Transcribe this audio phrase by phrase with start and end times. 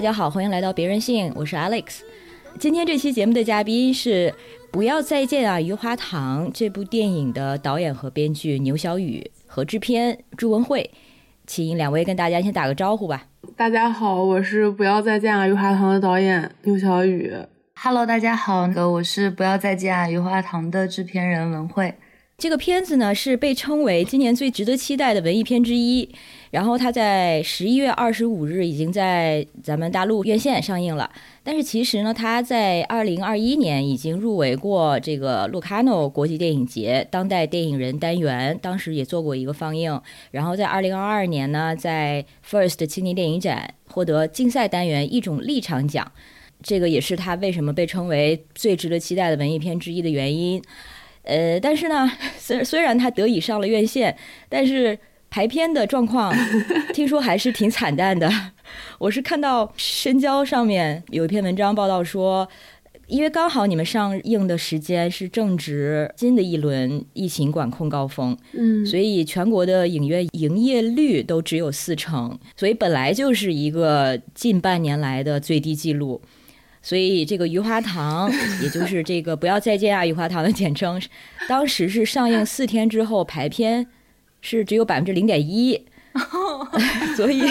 [0.00, 1.98] 大家好，欢迎来到别人性，我是 Alex。
[2.58, 4.30] 今天这期节目的嘉宾是
[4.70, 10.90] 《不要再见啊，余花堂》这部电影的导演和编剧牛小雨和制片朱文慧，
[11.46, 13.26] 请两位跟大家先打个招呼吧。
[13.54, 17.34] 大家好，我是《不要再见啊，余花堂》的导演牛小雨。
[17.74, 21.92] Hello，大家好，那个我是《不要再见啊，余花堂》的制片人文慧。
[22.40, 26.08] 这个片子呢是被称为今年最值得期待的文艺片之一，
[26.50, 31.12] 然后它在十一月二十五日已经在咱们大陆院线上映了。
[31.44, 40.00] 但是其实呢，它在二零二一年已经入围过这个洛卡诺国际电影节当代电影人单元，当时也做过一个放映。
[40.30, 46.10] 然后在二零二二年呢，在 First 青年电影展获得竞赛单元一种立场奖，
[46.62, 50.62] 这个也是它为什么被称为最值得期待的文艺片之一的原因。
[51.30, 54.16] 呃，但是呢，虽虽然它得以上了院线，
[54.48, 54.98] 但是
[55.30, 56.34] 排片的状况
[56.92, 58.28] 听说还是挺惨淡的。
[58.98, 62.48] 我是看到深交上面有一篇文章报道说，
[63.06, 76.20] 因为刚好你们上映的时间是正值新的一轮疫情管控高峰，嗯，所以全国的影院营业率都只有四成，所以本来就是一个近半年来的最低记录。
[76.82, 78.30] 所以这个余华堂，
[78.62, 81.00] 也就是这个“不要再见啊，余华堂”的简称，
[81.48, 83.86] 当时是上映四天之后排片
[84.40, 85.78] 是只有百分之零点一，
[87.16, 87.42] 所以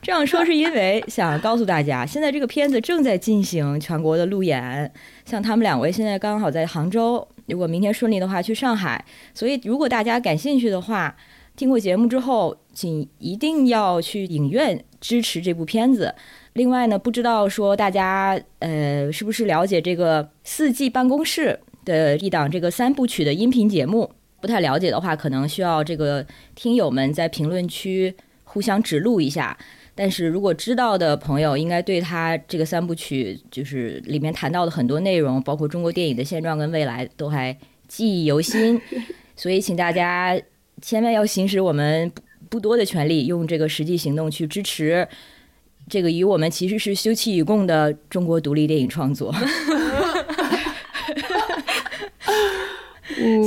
[0.00, 4.90] 这样说是因为想告诉大家，现在这个片子正在进行全国的路演，
[5.26, 9.04] 像他们两位现在刚好在杭州，如果明天顺利的话去上海，
[9.34, 11.14] 所以如果大家感兴趣的话，
[11.54, 16.14] 听过节目之后，请一定要去影院支持这部片子。
[16.56, 24.10] 另外呢，不知道说大家呃是不是了解这个四季办公室的一档这个三部曲的音频节目？
[24.40, 29.56] 不太了解的话，可能需要这个听友们在评论区互相指路一下。
[29.94, 37.54] 但是如果知道的朋友，应该对他这个三部曲就是里面谈到的很多内容，包括中国电影的现状跟未来，都还
[37.86, 38.80] 记忆犹新。
[39.34, 40.38] 所以，请大家
[40.80, 42.10] 千万要行使我们
[42.48, 45.06] 不多的权利，用这个实际行动去支持。
[45.88, 49.32] 这个与我们其实是休戚与共的中国独立电影创作，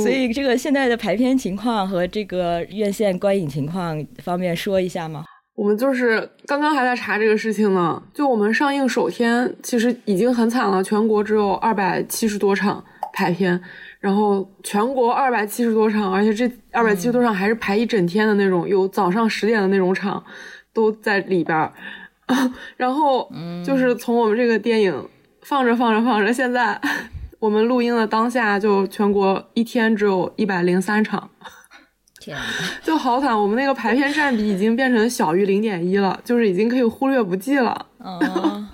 [0.02, 5.24] 所以这个现在的排片情况和这个院线观影情况方便说一下吗？
[5.54, 8.02] 我们就是刚刚还在查这个事情呢。
[8.14, 13.60] 就我们上映首天，其实已经很惨了，全国只有二百七十多场排片，
[14.00, 20.24] 然后全国二百七十多场，而且这二百七十多场还是排一整天的那种，有早上十点的那种场
[20.72, 21.70] 都在里边。
[22.76, 23.30] 然后
[23.64, 25.08] 就是从我们这个电影
[25.42, 26.80] 放着放着放着，现在
[27.38, 31.30] 我们录音的当下，就全国一天只有一百零三场，
[32.20, 32.36] 天，
[32.82, 33.38] 就好惨。
[33.38, 37.86] 我们那个排片占比已经变成小于零点一了，就是已经可以忽略不计了。
[37.98, 38.68] 嗯，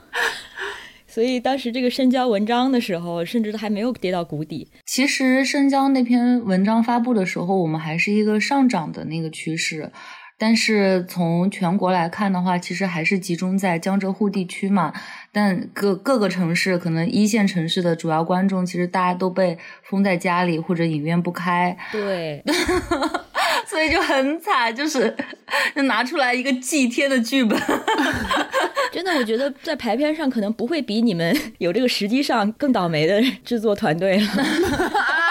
[1.06, 4.68] 所以当时这个深交文章的时候，甚至还没有跌到谷底。
[4.84, 9.90] 其实深交那篇文章发布的时候，我们还是一个上涨的那个趋势。
[10.38, 14.92] 但是从全国来看的话，其实还是集中在江浙沪地区嘛。
[15.32, 21.76] 但各各个城市，可能一线城市的主要观众，其实大家都被封在家里或者影院不开。
[21.92, 22.42] 对，
[23.66, 25.14] 所以就很惨，就是
[25.74, 27.58] 就拿出来一个祭天的剧本。
[28.92, 34.26] 真的，我觉得在排片上可能不会比你们有这个时机上更倒霉的制作团队了。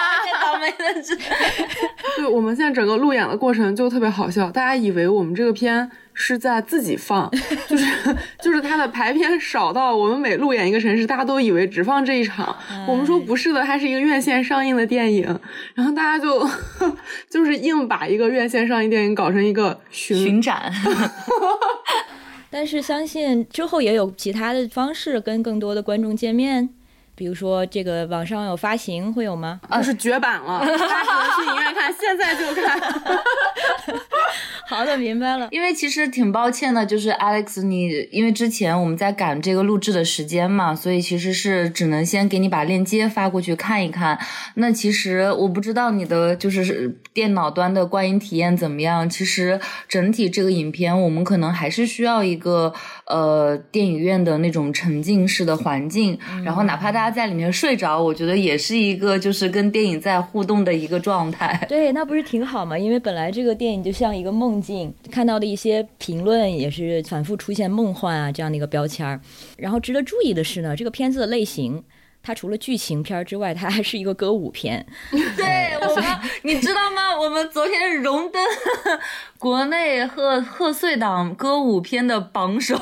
[2.16, 7.30] 对，我们现在整个路演的过程就特别好笑，大家以为我们这个片是在自己放，
[7.68, 12.56] 就是就是它的排片少到我们每路演一个城市，大家都以为只放这一场。
[12.88, 15.38] 我们说不是的，它是一个院线上映的电影，
[15.74, 16.48] 然后大家就
[17.28, 20.72] 就是硬把一个院线上映电影搞成一个巡巡展。
[22.48, 26.70] 但是相信之后也有其他的方式跟更多的观众见面。
[27.16, 29.58] 比如说，这个网上有发行会有吗？
[29.68, 32.78] 啊，是绝版了， 大家只能去影院看，现在就看。
[34.68, 35.48] 好的，明白了。
[35.52, 44.18] 因为其实挺抱歉的，就是 Alex，你因为之前我们在赶这个录制的时间嘛，所以其实是只能先给你把链接发过去看一看。
[44.54, 49.08] 那其实我不知道你的就是电脑端的观影体验怎么样。
[49.08, 49.58] 其实
[49.88, 52.74] 整体这个影片，我们可能还是需要一个
[53.06, 61.64] 呃电影院的那种沉浸式的环境，然后哪怕大家在里面睡着，我觉得也是一个就是跟电影在互动的一个状态。
[61.68, 62.78] 对，那不是挺好吗？
[62.78, 69.20] 因为本来这个电影就像一个梦境，看到的一些评论也是反复出现“梦幻”啊这样的一个标签儿。
[69.56, 71.82] 然后值得注意的是呢，这个片子的类型。
[72.26, 74.84] 它除了剧情片之外，它还是一个歌舞片。
[75.36, 76.04] 对我们，
[76.42, 77.16] 你知道吗？
[77.16, 78.42] 我们昨天荣登
[79.38, 82.76] 国内贺贺岁档歌舞片的榜首。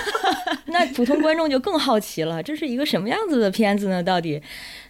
[0.72, 4.02] 那普通观众就更好奇了，这是一个什么样子的片子呢？
[4.02, 4.40] 到底？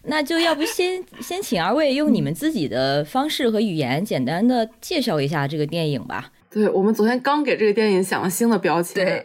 [0.05, 6.31] 那就要不先先请二位用你们自己的方式和语言，简单的介绍一下这个电影吧。
[6.49, 9.05] 对我们昨天刚给这个电影想了新的标签。
[9.05, 9.23] 对。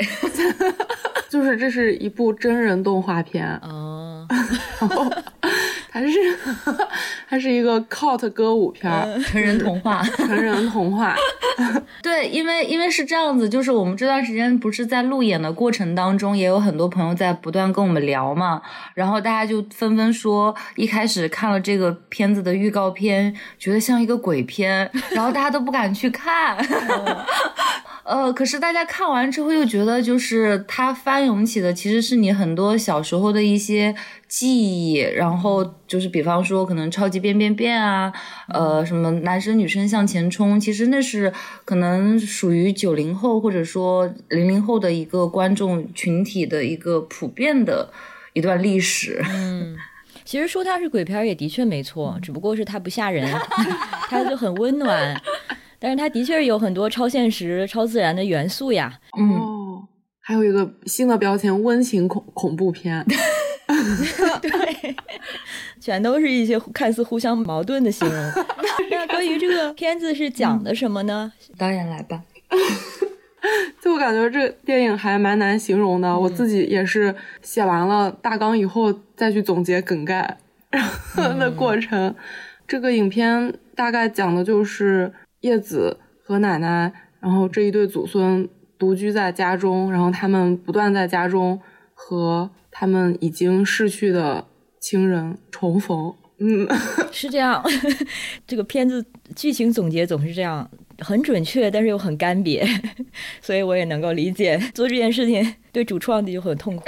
[1.27, 3.94] 就是这是一部真人动画片哦，
[4.79, 5.05] 然 后
[5.91, 6.37] 它是
[7.29, 11.15] 它是一个 cult 歌舞片，成人童话， 成人童话。
[12.01, 18.61] 对，因为因为是这样子，就是我们这段时间不是在路演的过程当中，也有很多朋友在不断跟我们聊嘛，
[18.93, 26.57] 然后大家就纷纷说，一开始看了这个片子的预告片，觉得像一个鬼片，然后大家都不敢去看。
[28.05, 33.95] 呃，可是大家看完之后又觉得，就是它翻涌起的其实是你很多小时候的一些
[34.27, 38.13] 记忆，然后就是比方说可能超级变变变啊，
[38.49, 41.33] 呃，什么男生女生向前冲，其实那是
[41.65, 47.91] 可能属于九零后或者说零零后的一个观众群体的一个普遍的
[48.33, 49.19] 一段历史。
[49.33, 49.75] 嗯，
[50.23, 53.27] 其实说它是鬼片也的确没错，只不过是它不吓人，
[54.07, 55.19] 它就很温暖。
[55.85, 58.91] 但是它的确有很多超现实、超自然的元素呀。
[59.11, 59.87] 哦，
[60.19, 63.05] 还有一个新的标签——温情恐恐怖片。
[64.41, 64.95] 对，
[65.79, 68.31] 全都是一些看似互相矛盾的形容。
[68.89, 71.31] 那关于这个片子是讲的什么呢？
[71.55, 72.23] 导演来吧。
[73.79, 76.17] 就我感觉这电影还蛮难形容的。
[76.17, 80.37] 我自己也是写完了大纲以后再去总结梗概
[81.15, 82.15] 的过程。
[82.67, 85.13] 这个影片大概讲的就是。
[85.45, 88.49] 叶子和奶奶，然后这一对祖孙
[88.79, 91.61] 独居在家中，然后他们不断在家中
[91.93, 94.47] 和他们已经逝去的
[94.79, 96.11] 亲人重逢。
[96.39, 96.67] 嗯，
[97.13, 97.63] 是这样。
[98.47, 99.05] 这个片子
[99.35, 102.67] 剧情总结总是这样，很准确，但是又很干瘪，
[103.39, 106.83] 所以我也能够理解做这件事情对主创的就很痛苦。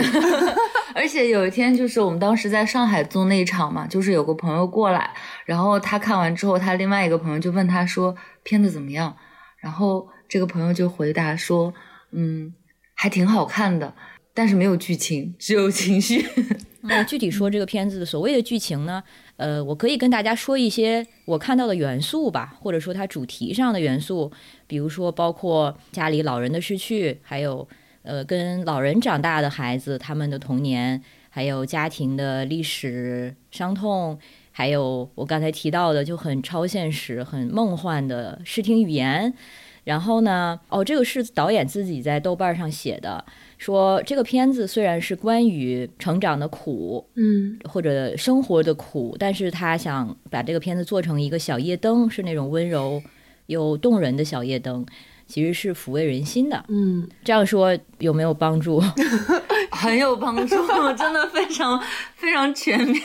[0.97, 5.13] 而且有一天，就是我们当时在上海做那一场嘛，就是有个朋友过来，
[5.45, 8.15] 然后他看完之后，他另外一个朋友就问他说。
[8.43, 9.13] 片子怎么样？
[9.57, 11.73] 然后这个朋友就回答说
[12.15, 12.53] ：“嗯，
[12.95, 13.93] 还挺好看的，
[14.33, 16.25] 但是没有剧情，只有情绪。
[16.83, 19.03] ”那具体说这个片子的所谓的剧情呢？
[19.35, 24.31] 呃，我可以跟大家说一些我看到的元素吧，或者说它主题上的元素，
[24.65, 27.67] 比如说包括家里老人的逝去，还有
[28.07, 34.17] 呃跟老人长大的孩子他们的童年，还有家庭的历史伤痛。
[34.51, 39.31] 还有我刚才提到的就很超现实、很梦幻的视听语言，
[39.83, 43.23] 然后呢，哦，这个是导演自己在豆瓣上写的，
[43.59, 52.99] 说这个片子虽然是关于成长的苦，嗯，或者生活的苦，但是他想把这个片子做成一个小夜灯，是那种温柔
[53.45, 54.83] 又动人的小夜灯。
[55.27, 58.81] 其实是抚慰人心的，嗯，这样说有没有帮助？
[59.71, 60.55] 很有帮助，
[60.97, 61.79] 真的非常
[62.19, 63.01] 非常全面，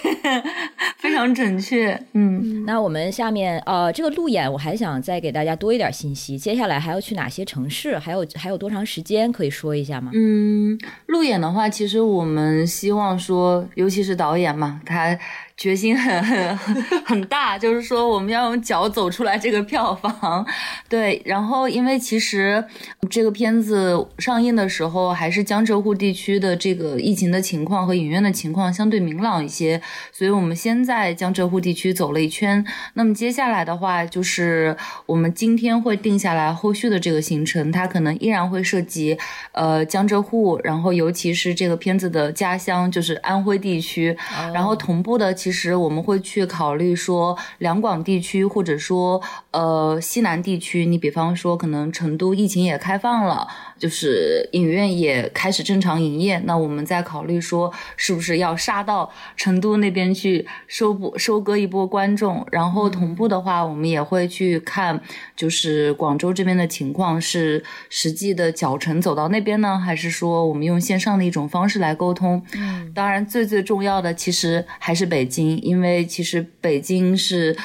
[0.99, 1.99] 非常准确。
[2.14, 7.99] 嗯，那我们下面呃，这个路演我还想再给大家多一点信息，接下来还要去哪些城市？
[7.99, 9.31] 还有还有多长时间？
[9.31, 10.11] 可以说一下吗？
[10.14, 15.19] 嗯，路演的话，其实我们希望说，尤其是导演嘛，他。
[15.54, 16.57] 决心很很
[17.04, 20.45] 很大，就是说我们要用脚走出来这个票房，
[20.88, 21.23] 对。
[21.25, 22.64] 然后因为其实
[23.09, 29.81] 这个片子上映的时候，还是江浙沪地区的这个疫情的情况和影院的情况相对明朗一些，
[30.13, 32.63] 所以我们先在江浙沪地区走了一圈。
[32.95, 39.17] 那么接下来的话，就是我们今天会定下来后续的这个行程，它可能依然会涉及
[39.53, 44.15] 呃江浙沪，然后尤其是这个片子的家乡就是安徽地区，
[44.53, 45.53] 然后同步的其实。
[45.63, 53.47] 其实我们会去考虑说，两广地区或者说呃西南地区，你比方说可能成都疫情也开放了，
[53.83, 65.01] 就是影院也开始正常营业，那我们再考虑说是不是要杀到到成都那边去收播收割一波观众，然后同步的话，我们也会去看，
[65.35, 72.45] 就是广州这边的情况是实际的脚程走到那边呢，还是说我们用线上的一种方式来沟通？
[72.55, 77.57] 嗯，当然最最重要的其实还是北京，因为其实北京是。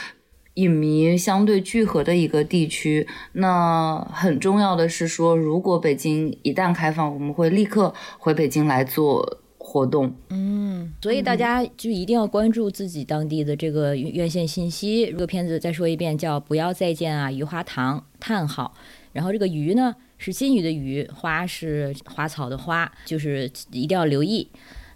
[0.57, 10.11] 影迷相对聚合的一个地区，那很重要的是说，如果北京一旦开放，我们会立刻回北京来做活动。
[10.29, 15.05] 嗯，所以大家就一定要关注自己当地的这个院线信息。
[15.11, 18.73] 这个片子再说一遍，叫《不要再见啊，鱼花堂》叹号。
[19.13, 24.47] 然后这个鱼呢是金鱼的鱼，花是花草的花，就是一定要留意。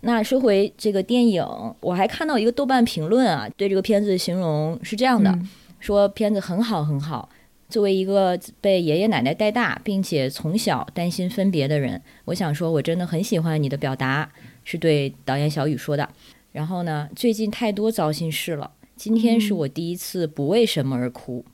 [0.01, 1.45] 那说回这个电影，
[1.79, 5.37] 我还看到一个豆瓣评论啊，对这个片子形容是这样的：
[5.79, 7.29] 说片子很好很好。
[7.69, 14.29] 作为一个被爷爷奶奶带大，并且从小担心分别的人，我想说，我真的很喜欢你的表达，
[14.65, 16.09] 是对导演小雨说的。
[16.51, 21.45] 然后呢，最近太多糟心事了，今天是我第一次不为什么而哭。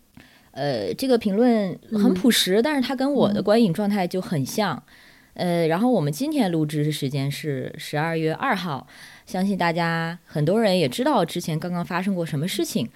[0.51, 4.81] 呃，这个评论很朴实，但是它跟我的观影状态就很像。
[5.37, 8.87] 呃，然后我们今天录制的时间是十二月二号，
[9.27, 12.89] 相信大家很多人也知道之前刚刚发生过什么事情，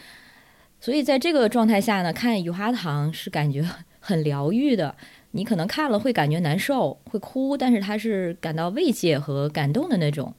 [0.80, 3.64] 所以在这个状态下呢，看《雨花糖》是感觉
[4.00, 4.96] 很疗愈的。
[5.34, 10.34] 你可能看了会感觉难受，会哭，但是他是感到慰藉和感动的那种。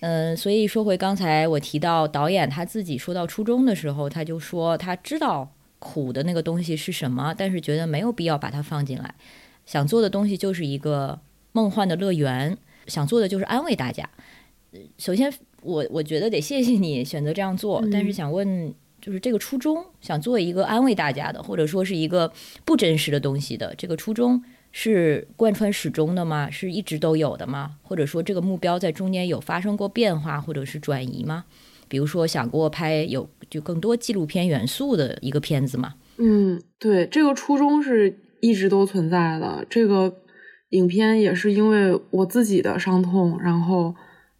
[0.00, 9.14] 嗯，所以说回刚才我提到导演他自己说到初中的时候，他就说他知道苦的那个东西是什么，但是觉得没有必要把它放进来。
[9.70, 11.20] 想做的东西就是一个
[11.52, 12.58] 梦幻的乐园，
[12.88, 14.10] 想做的就是安慰大家。
[14.98, 22.32] 首先，我我觉得得谢谢你选择这样做，但是想问，就是这个初衷，想做一个安慰大家的，或者说是一个
[22.64, 26.50] 不真实的东西的，这个初衷是贯穿始终的吗？
[26.50, 27.76] 是一直都有的吗？
[27.82, 31.44] 或者说这个目标在中间有发生过变化或者是转移吗？
[31.86, 35.94] 比如说想过拍有就更多纪录片元素的一个片子吗？
[36.16, 38.18] 嗯，对，这个初衷是。
[38.40, 40.14] 一直都存在的这个
[40.70, 43.94] 影片也是因为我自己的伤痛，然后，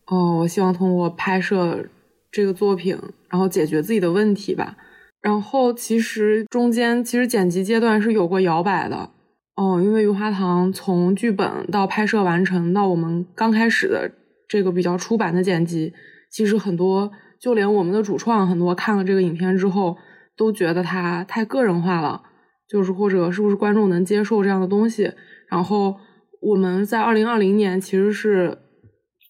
[0.07, 1.85] 哦，我希望通过拍摄
[2.31, 2.97] 这个作品，
[3.29, 4.77] 然后解决自己的问题吧。
[5.21, 9.11] 然后其实中间其实剪辑阶段是有过摇摆的，
[9.57, 14.11] 哦，因为《余花堂》从剧本到拍摄完成到我们刚开始的
[14.49, 15.93] 这个比较出版的剪辑，
[16.31, 19.99] 其实很多就连我们的主创很多看了这个影片之后
[20.37, 22.23] 都觉得它太个人化了。
[22.71, 25.13] 就是或者是不是观众能接受这样的东西？
[25.49, 25.97] 然后
[26.41, 28.59] 我们在二零二零年其实是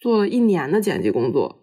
[0.03, 1.63] 做了一年的剪辑工作，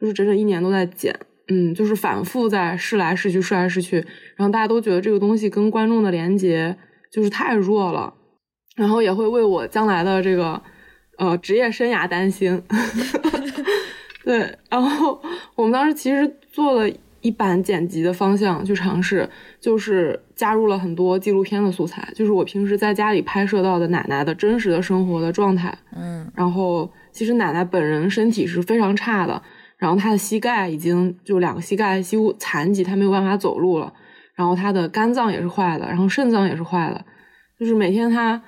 [0.00, 1.14] 就是整整一年都在剪，
[1.46, 3.98] 嗯，就是反复在试来试去，试来试去。
[4.34, 6.76] 然后大家都觉得这个东西跟观众的连接
[7.12, 8.12] 就是太弱了，
[8.74, 10.60] 然后也会为我将来的这个
[11.18, 12.60] 呃职业生涯担心。
[14.24, 15.22] 对，然后
[15.54, 16.92] 我们当时其实做了。
[17.24, 19.26] 一版剪辑的方向去尝试，
[19.58, 25.74] 就是加入了很多纪录片的素材，就是我平时在家里拍摄到的奶奶的真实的生活的状态。
[25.96, 29.42] 嗯，然后其实奶奶本人身体是非常差的，
[29.78, 33.90] 然后她的膝盖已经就两个膝盖几乎残疾，她没有办法走路了。
[34.34, 37.02] 然后她的肝脏也是坏的，然后肾脏也是坏的，
[37.58, 38.42] 就是每天她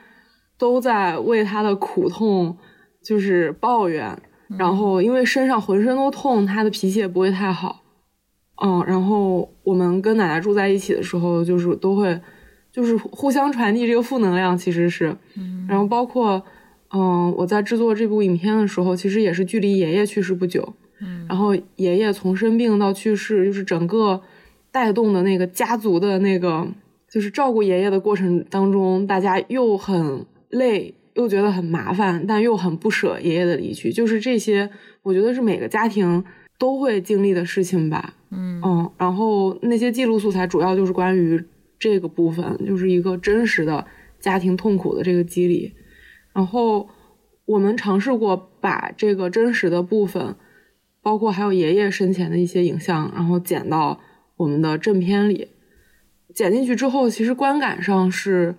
[0.59, 2.55] 都在为她的苦痛
[3.03, 4.15] 就是抱怨，
[4.59, 7.85] 然后因为身上浑身都痛，她的脾气也不会太好。
[8.63, 12.19] 嗯，然后我们跟奶奶住在一起的时候，就是都会，
[12.73, 15.15] 就是互相传递这个负能量，其实是，
[15.69, 16.43] 然后包括，
[16.91, 24.23] 嗯，我在制作这部影片的时候，其实也是距离爷爷去世不久，嗯，然后爷爷从生病到去世，就是整个
[24.73, 26.67] 带动的那个家族的那个，
[27.11, 34.71] 就是照顾爷爷的过程当中，大家又很累，又觉得很麻烦，但又很不舍爷爷的离去，就是这些，
[35.03, 36.25] 我觉得是每个家庭。
[36.59, 41.45] 都会经历的事情吧，嗯嗯，然后那些记录素材主要就是关于
[41.79, 43.87] 这个部分，就是一个真实的
[44.19, 45.75] 家庭痛苦的这个机理。
[46.33, 46.89] 然后
[47.45, 50.35] 我们尝试过把这个真实的部分，
[51.03, 54.01] 包括还有爷爷生前的一些影像，然后剪到
[54.37, 55.49] 我们的正片里。
[56.35, 58.55] 剪进去之后，其实观感上是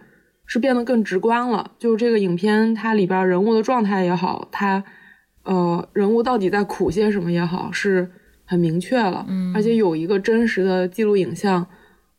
[0.46, 1.72] 是变得更直观了。
[1.80, 4.84] 就是这个影片它里边人物的状态也好，它。
[5.44, 8.08] 呃，人物到底在苦些什么也好，是
[8.46, 11.66] 很明确了，嗯，而且有一个真实的记录影像，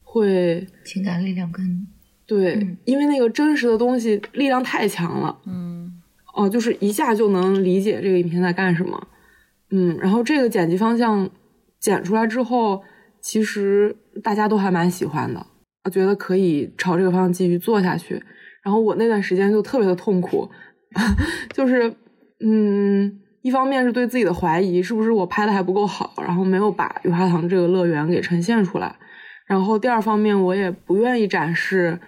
[0.02, 1.86] 会情感力量更
[2.26, 5.92] 对，因为那个真实的东西力量太强了，嗯，
[6.34, 9.00] 哦，就是一下就能理解这个影片在干什么，
[9.70, 11.30] 嗯，然后这个剪辑方向
[11.78, 12.82] 剪出来之后，
[13.20, 13.94] 其实
[14.24, 15.46] 大家都还蛮喜欢的，
[15.84, 18.20] 我觉得可以朝这个方向继续做下去。
[18.64, 20.50] 然后我那段时间就特别的痛苦，
[21.54, 21.94] 就是。
[22.40, 28.94] 嗯，一方面是对自己的怀疑，是不是我拍的还不够好，然后没有把雨花堂这个乐园给呈现出来。
[29.46, 31.98] 然后第二方面，我也不愿意展示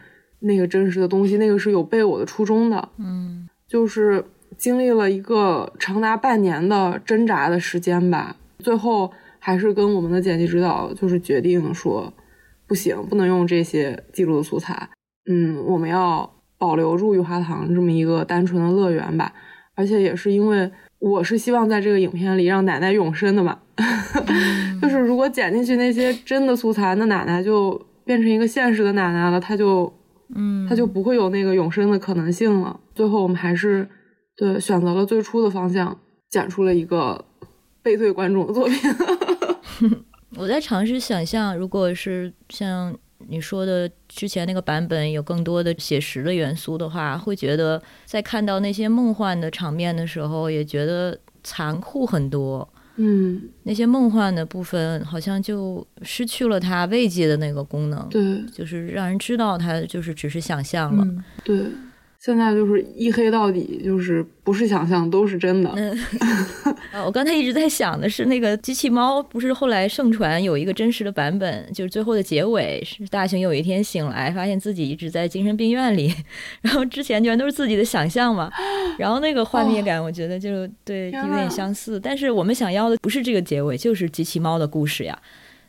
[0.41, 2.89] 那个真实的东西，那个是有悖我的初衷的。
[2.99, 4.25] 嗯，就是
[4.59, 12.13] 经历了一个长达半年的挣扎的时间吧，最后还是跟我们的剪辑指导就是决定说，
[12.67, 14.91] 不行，不能用这些记录的素材。
[15.31, 19.33] 嗯，我们要保留住雨花堂这么一个单纯的乐园吧。
[19.75, 23.59] 而且也是因为我是希望在这个影片里让奶奶永生的嘛，
[24.81, 29.93] 就是如果剪进去那些真的素材，那奶奶就变成一个现实的奶奶了，她就，
[30.35, 32.79] 嗯，她就不会有那个永生的可能性了。
[32.95, 33.89] 最后我们还是
[34.37, 37.25] 对选择了最初的方向，剪出了一个
[37.83, 38.77] 背对观众的作品。
[40.37, 42.95] 我在尝试想象，如果是像。
[43.29, 52.69] 你说的之前那个版本有更多的写实的元素的话，会觉得在看到那些梦幻的场面的时候，也觉得残酷很多。
[52.97, 58.07] 嗯，那些梦幻的部分好像就失去了它慰藉的那个功能。
[58.11, 61.07] 对，就是让人知道它就是只是想象了。
[61.45, 61.67] 对。
[62.23, 65.73] 现在就是一黑到底，就是不是想象都是真的。
[65.75, 65.99] 嗯，
[67.07, 76.15] 我刚才一直在想的是，那个机器猫不是后来盛传有一个真实的版本，就是最后的结尾是大雄有一天醒来，发现自己一直在精神病院里，
[76.61, 78.53] 然后之前全都是自己的想象嘛。
[78.99, 81.99] 然后那个画面感，我觉得就对有点相似。
[81.99, 85.19] 但是我们想要的不是这个结尾，就是机器猫的故事呀。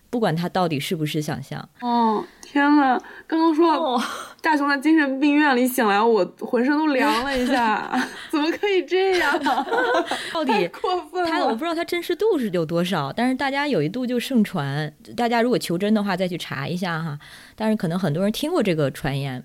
[0.10, 1.70] 不管它到底是不是想象。
[1.80, 3.98] 哦，天呐，刚刚说
[4.42, 7.90] 大雄在精神病院里醒来，我浑身都凉了一下。
[8.30, 9.40] 怎么可以这样？
[10.34, 11.30] 到底过分了。
[11.30, 17.18] 他我不知道他真实度是有多少，但是大家有一度就盛传，大家如果求真的话再去查一下哈。
[17.56, 19.42] 但是可能很多人听过这个传言。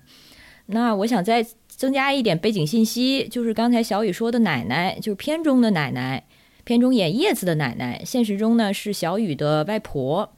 [0.65, 6.25] 那我想再增加一点背景信息，就是刚才小雨说的奶奶，就是片中的奶奶，
[6.65, 10.33] 片中演叶子的奶奶，现实中呢是小雨的外婆。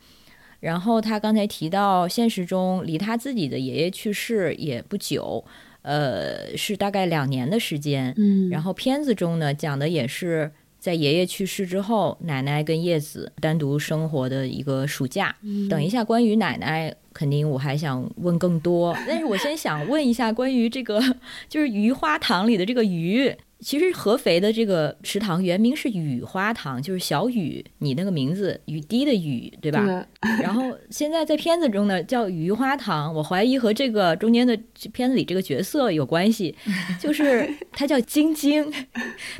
[0.59, 5.43] 然后他刚才提到，现实中离他自己的爷爷去世也不久，
[5.81, 8.13] 呃，是大概两年的时间。
[8.17, 15.35] 嗯，然后片子中呢，讲的也是在爷爷去世之后，奶奶跟叶子单独生活的一个暑假。
[15.69, 21.01] 等一下，关于奶奶，肯定我还想问更多，但是我先想问一下关于这个，
[21.47, 23.33] 就是鱼花塘里的这个鱼。
[23.59, 30.05] 其实合肥的这个池塘原名是雨花塘，就是小雨，你那个名字雨滴的雨，对吧？
[30.41, 34.57] 然后现在在片子中呢叫雨花塘，我怀疑和这个中间的
[34.93, 36.55] 片子里这个角色有关系，
[36.99, 38.71] 就是他叫晶晶，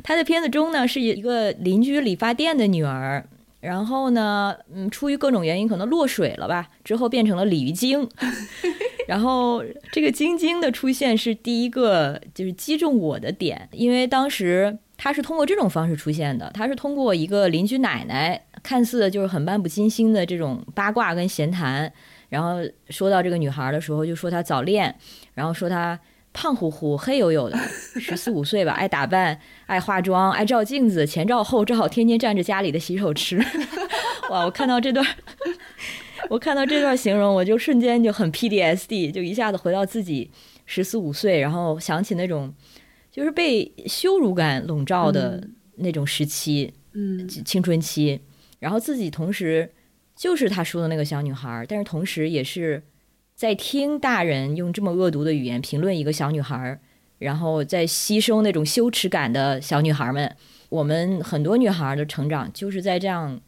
[0.02, 3.26] 他在片子中呢是一个邻居理发店的女儿。
[3.60, 8.08] 然后呢，嗯，出于各种原因，可能落水了吧，之后变成了鲤鱼精。
[9.06, 21.92] 然后这个晶晶的出现是第一个，就是击中我的点，因为当时他是通过这种方式出现的，他是通过一个邻居奶奶，看似就是很漫不经心的这种八卦跟闲谈，
[22.28, 24.94] 然后说到这个女孩的时候，就说她早恋，
[25.34, 25.98] 然后说她。
[26.32, 27.58] 胖乎乎、黑黝黝的，
[28.00, 33.44] 十四五岁吧，爱打扮、爱化妆、爱照镜子，前照后照，天天占着家里的洗手池。
[34.30, 34.44] 哇！
[34.44, 35.04] 我看到这段，
[36.30, 40.30] 我看到这段形容，我就瞬间就很 PDSD，就一下子回到自己
[40.66, 42.54] 十四五岁，然后想起那种
[43.10, 48.20] 就是被羞辱感笼罩的那种时期，嗯，青春期，
[48.60, 49.72] 然后自己同时
[50.14, 52.80] 就是他说的那个小女孩，但是同时也是。
[53.40, 56.78] 在听大人用这么恶毒的语言评论一个小女孩，
[57.16, 60.36] 然后在吸收那种羞耻感的小女孩们，
[60.68, 63.40] 我们很多女孩的成长就是在这样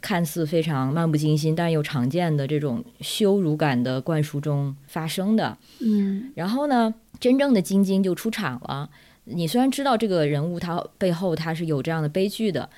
[0.00, 5.56] 看似非常漫不经心，但又常见的这种羞辱感的灌输中发生的。
[5.78, 8.90] 嗯，然后呢，真正的晶晶就出场了。
[9.26, 12.68] 你虽然知道这个人物他背后他是有这样的悲剧的，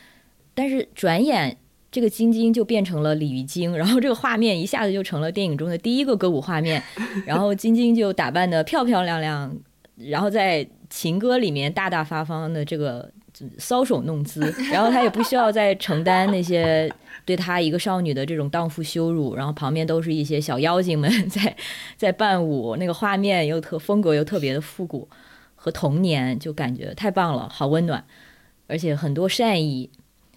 [0.52, 1.56] 但是转眼。
[1.90, 6.82] 这个晶晶就变成了鲤鱼精， 然后这个画面一下子就成了电影中的第一个歌舞画面，
[7.24, 9.56] 然后晶晶就打扮的漂漂亮亮，
[9.96, 13.10] 然后在情歌里面大大方方的这个
[13.58, 14.40] 搔首弄姿，
[14.72, 16.92] 然后她也不需要再承担那些
[17.24, 21.56] 对她一个少女的这种荡妇羞辱，然后旁边都是一些小妖精们在
[21.96, 25.08] 在伴舞，那个画面又特风格又特别的复古
[25.54, 28.04] 和童年，就感觉太棒了，好温暖，
[28.66, 29.88] 而且很多善意。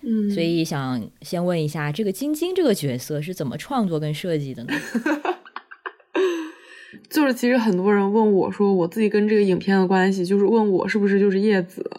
[0.03, 4.73] 嗯，所以想先问一下，这个晶晶这个角色是怎么创作跟设计的呢？
[7.09, 11.89] 就是其实很多人问我说，我自己跟这个影片的关系，就是问我是不是就是叶子？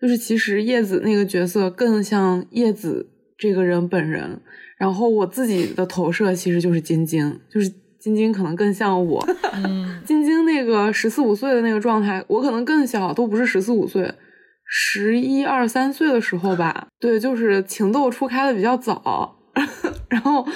[0.00, 4.40] 就是其实叶子那个角色更像叶子这个人本人，
[4.78, 9.26] 然后我自己的投射其实就是晶晶，就是晶晶可能更像我。
[9.52, 14.12] 嗯， 晶晶那个十四五岁的那个状态，我可能更小，都不是十四五岁。
[14.66, 19.36] 十一二三岁的时候吧，对，就是情窦初开的比较早，
[20.10, 20.46] 然后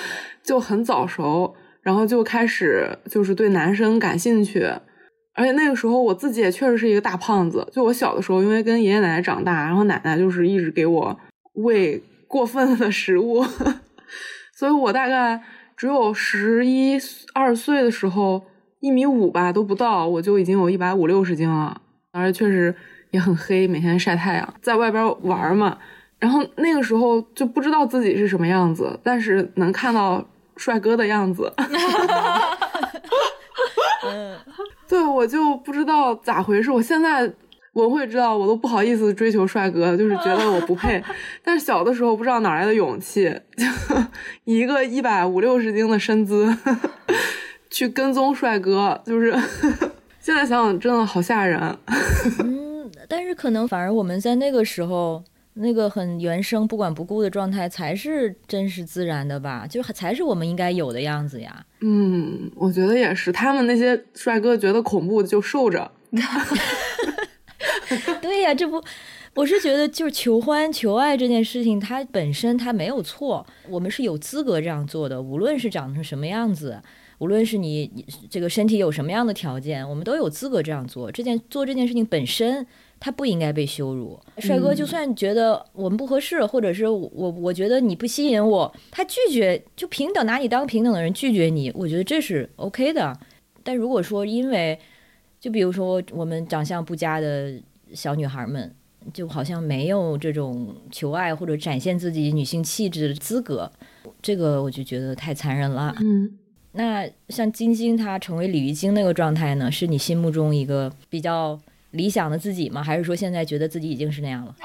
[0.42, 4.64] 就很早熟，然后就开始就是对男生感兴趣，
[5.34, 11.18] 而且那个时候我自己也确实是一个大胖子，就我小的时候因为跟爷爷奶奶长大，然后奶奶就是一直给我
[11.54, 13.44] 喂过分的食物，
[14.58, 15.42] 所以我大概
[15.76, 16.98] 只有十一
[17.34, 18.44] 二岁的时候。
[18.82, 22.74] 一米五吧都不到，我就已经有一百五六十斤了，而且确实
[23.10, 25.76] 也很黑，每天晒太阳，在外边玩嘛。
[26.18, 30.22] 然后那个时候就不知道自己是什么样子，但是能看到
[30.56, 31.52] 帅哥的样子。
[34.88, 36.70] 对，我就不知道咋回事。
[36.70, 37.32] 我现在
[37.72, 41.02] 我会知道，我都不好意思追求帅哥，就是觉得我不配。
[41.44, 43.64] 但是小的时候不知道哪来的勇气，就
[44.44, 46.54] 一个一百五六十斤的身姿。
[47.70, 49.30] 去跟踪帅哥，就是
[50.18, 51.78] 现在想想真的好吓人。
[53.10, 55.22] 嗯，但是可能反而我们在那个时候
[55.54, 59.66] 那个很原生、不管不顾的状态才是真实自然的吧？
[59.68, 61.66] 就才是我们应该有的样子呀。
[61.80, 63.32] 嗯，我觉得也是。
[63.32, 65.90] 他们那些帅哥觉得恐怖就受着。
[68.22, 68.80] 对呀，这不，
[69.34, 76.80] 我是觉得就是求欢求爱这件事情，它本身它没有错，我们是有资格这样做的，无论是长成什么样子。
[77.18, 81.12] 无论是你这个身体有什么样的条件，我们都有资格这样做。
[81.12, 82.66] 这件做这件事情本身，
[83.00, 84.20] 它不应该被羞辱。
[84.38, 93.18] 帅哥，就算觉得我们不合适，或者是我我觉得你不吸引我，他拒绝就平等拿你当平等的人拒绝你，我觉得这是 OK 的。
[93.64, 94.78] 但如果说因为，
[95.40, 97.54] 就比如说我们长相不佳的
[97.94, 98.70] 小女孩们，
[99.14, 103.72] 就好像没有这种求爱或者展现自己女性气质的资格，
[104.20, 105.96] 这个我就觉得太残忍了。
[106.00, 106.38] 嗯。
[106.72, 111.58] 那像晶晶她成为鲤鱼精那个状态呢，是你心目中一个比较
[111.92, 112.82] 理想的自己吗？
[112.82, 114.54] 还是说现在觉得自己已经是那样了？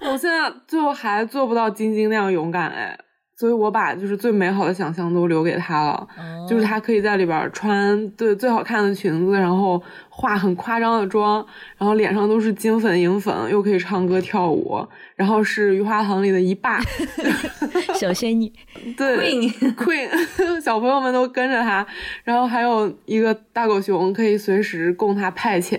[0.00, 2.98] 我现在最后还做不到晶晶那样勇敢哎。
[3.36, 6.08] 所以我把就是最美好的想象都留给他了，
[6.48, 11.44] 就是他可以在里边穿对最好看的裙子，然后化很夸张的妆，
[11.76, 16.80] 然后脸上都是金粉银粉，又可以唱歌跳舞，然后是余华堂里的一霸
[17.94, 18.52] 小仙女，
[18.96, 20.08] 对 queen，
[20.62, 21.84] 小朋友们都跟着他，
[22.22, 25.78] 然后还有一个大狗熊可以随时供他派遣。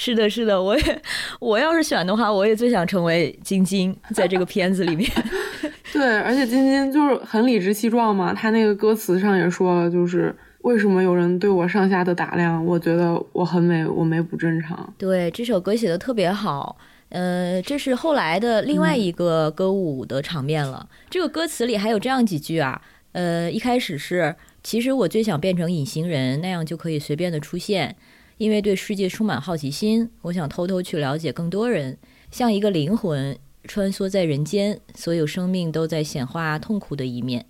[0.00, 1.02] 是的，是的，我也
[1.40, 5.10] 我要是选的话，我也最想成为晶晶，在这个片子里面。
[5.92, 14.94] 对，而且晶晶就是很理直气壮嘛，他那个歌词上也说了，就是为什么有人对我上下的打量，我觉得我很美，我美不正常。
[14.96, 16.76] 对，这首歌写的特别好，
[17.08, 20.88] 呃，这是后来的另外一个歌舞的场面了。
[21.10, 22.80] 这个歌词里还有这样几句啊，
[23.10, 27.96] 呃，一开始是，其实我最想变成隐形人，那样就可以随便的出现，
[28.38, 31.98] 因为对世界充满好奇心，我想偷偷去了解更多人，
[32.30, 33.38] 像一个灵魂。
[33.64, 37.44] 穿梭在人间，所有生命都在显化痛苦的一面。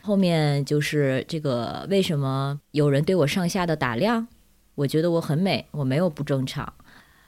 [0.00, 4.28] 后面就是这个，为什么有人对我上下的打量？
[4.76, 6.72] 我觉得我很美，我没有不正常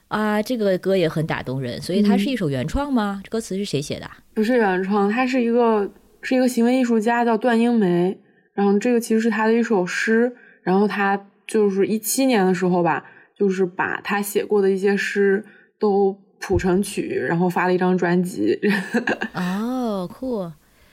[0.07, 0.41] 啊。
[0.41, 3.21] 这个歌也很打动人，所以它是一首原创吗？
[3.29, 4.09] 歌词是谁写的？
[4.33, 5.91] 不是原创，它是一个
[6.23, 8.19] 是一个行为艺术家叫段英梅。
[8.53, 15.43] 然后这个其实是他的一首诗，然后他就是一七年的时候吧，就是把他写过的一些诗
[15.77, 16.17] 都。
[16.43, 18.59] 谱成曲，然后发了一张专辑。
[19.35, 20.51] 哦，酷！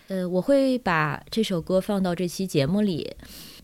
[0.09, 3.17] 呃，我会把这首歌放到这期节目里。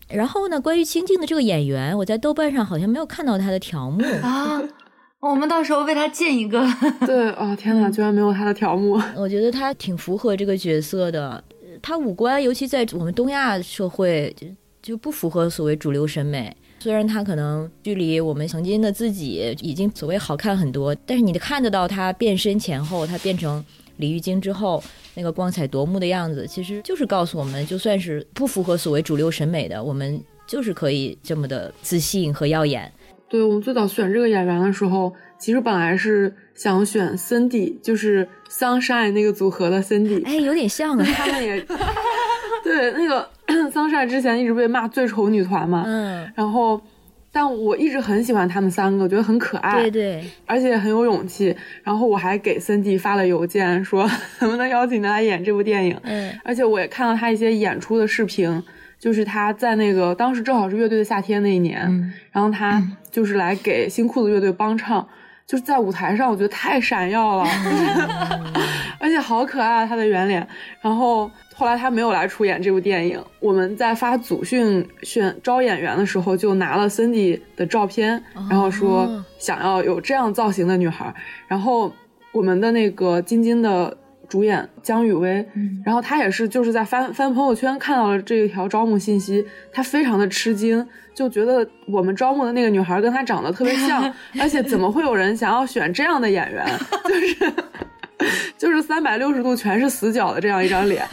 [0.07, 4.59] 然后呢，关于清静的这个演员，我在豆瓣上好像没有看到他的条目啊。
[5.21, 6.67] 我们到时候为他建一个。
[7.05, 8.99] 对，哦，天哪，居然没有他的条目。
[9.15, 11.43] 我觉得他挺符合这个角色的。
[11.83, 14.47] 他五官，尤其在我们东亚社会，就
[14.81, 16.57] 就不符合所谓主流审美。
[16.85, 23.65] 虽然他可能距离我们曾经的自己已经所谓好看很多，但是你看得到他变身前后，他变成
[23.97, 24.83] 鲤鱼精之后
[25.15, 32.93] 那个光彩夺目的样子，其实就是告诉我们，就算是不符合所谓主流审美的，我们就是可以这么的自信和耀眼。
[33.27, 41.65] 对我们最早选这个演员的时候，其实本来是想选 Cindy，就是 Sunshine 那个组合的 Cindy，哎，有点像啊，他们也
[42.65, 43.29] 对那个。
[43.71, 46.81] 桑晒之前一直被骂最丑女团嘛，嗯，然后，
[47.31, 51.55] 但我一直很喜欢他们三个，觉得很可爱，对对，而且很有勇气。
[51.83, 54.09] 然后我还给森迪发了邮件，说
[54.41, 55.95] 能不能邀请他来演这部电影。
[56.01, 58.63] 嗯，而且我也看到他一些演出的视频，
[58.97, 65.07] 就是他在那个当时正好是乐队的夏天那一年，然后他就是来给新裤子乐队帮唱，
[65.47, 67.45] 就是在舞台上，我觉得太闪耀了，
[68.99, 70.47] 而且好可爱她的圆脸。
[70.81, 81.13] 然后后来她没有来出演这部电影，我们在发组训选招演员的时候，就拿了 Cindy 的照片，然后说想要有这样造型的女孩。
[81.47, 81.93] 然后
[82.31, 83.97] 我们的那个晶晶的。
[84.27, 85.45] 主演姜雨薇，
[85.85, 96.65] 然后他也是就是在翻翻朋友圈看到了这一条招募信息，他非常的吃惊，就觉得我们招募的那个女孩跟他长得特别像， 而且怎么会有人想要选这样的演员？
[97.07, 97.53] 就是
[98.57, 101.05] 就是三百六十度全是死角的这样一张脸，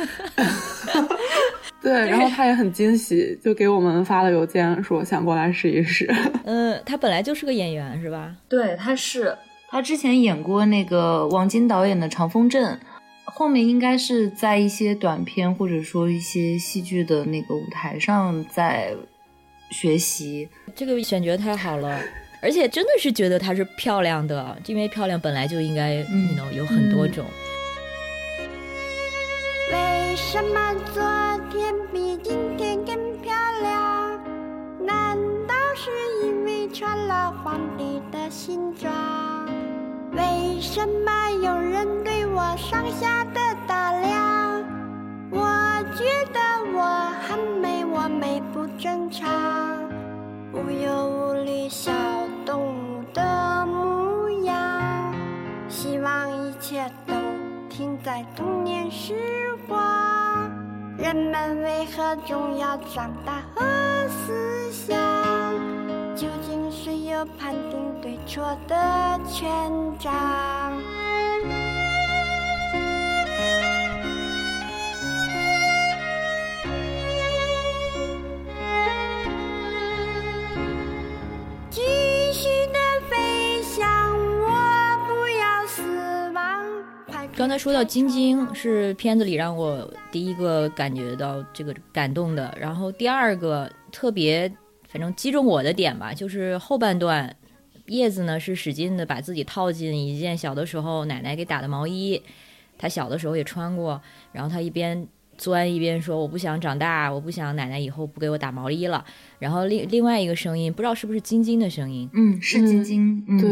[1.82, 6.08] 对，然后他也很惊喜，就给我们发了邮件说想过来试一试。
[6.44, 8.32] 嗯，他本来就是个演员是吧？
[8.48, 9.36] 对，他是
[9.68, 12.78] 他之前演过那个王晶导演的《长风镇》。
[13.34, 18.94] 后面应该是在一些短片或者说一些戏剧的那个舞台上在
[19.70, 21.98] 学习，这个选角太好了，
[22.42, 27.24] 而且真的是觉得她是漂亮的，因为漂亮本来就应该，know 有很多种。
[29.72, 31.02] 为什么昨
[31.50, 34.22] 天比今天更漂亮？
[34.84, 35.16] 难
[35.48, 35.90] 道是
[36.26, 38.92] 因为穿了皇帝的新装？
[40.12, 44.64] 为什么有人对我上下的打量？
[45.30, 46.40] 我觉得
[46.74, 49.28] 我很美，我美不正常，
[50.52, 51.92] 无忧无虑小
[52.46, 55.14] 动物的模样。
[55.68, 57.14] 希望一切都
[57.68, 59.14] 停在童年时
[59.68, 59.78] 光。
[60.96, 64.96] 人们为何总要长大和思想？
[66.14, 69.48] 究竟谁有判定对错的权
[69.98, 70.12] 杖？
[87.42, 94.48] 刚才说到晶晶是片子里让我第一个感觉到这个感动的，然后第二个特别。
[94.88, 97.34] 反正击中我的点吧，就是后半段，
[97.86, 102.22] 叶子呢是使劲的把自己套进一件小的时候奶奶给打的毛衣，
[102.78, 104.00] 他小的时候也穿过，
[104.30, 109.04] 然后他一边钻一边说：“我不想长大，我不想奶奶以后不给我打毛衣了。”
[109.40, 113.50] 然后另另外一个声音，不知道是不是晶晶的声音，嗯，是晶晶，对，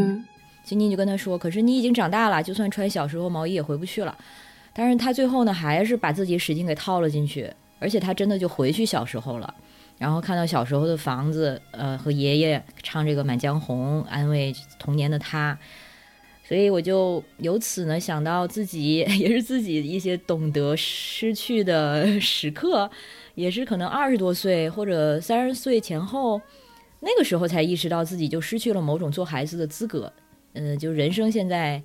[0.63, 4.17] 晶晶就跟他说：“可是你已经长大了，就算穿小时候毛衣也回不去了。”
[4.73, 9.53] 但是他最后呢，还是把自己使劲给套了进去，而且他真的就回去小时候了。
[9.97, 15.55] 然后看到小时候的房子，呃，和爷爷唱这个《满江红》，安慰童年的他，
[16.47, 22.89] 所以我就由此呢想到自己也是自己一些懂得失去的时刻，
[23.35, 26.41] 也是可能二十多岁或者三十岁前后，
[27.01, 30.11] 那个时候才意识到自己就失去了某种做孩子的资格。
[30.53, 31.81] 嗯，就人生现在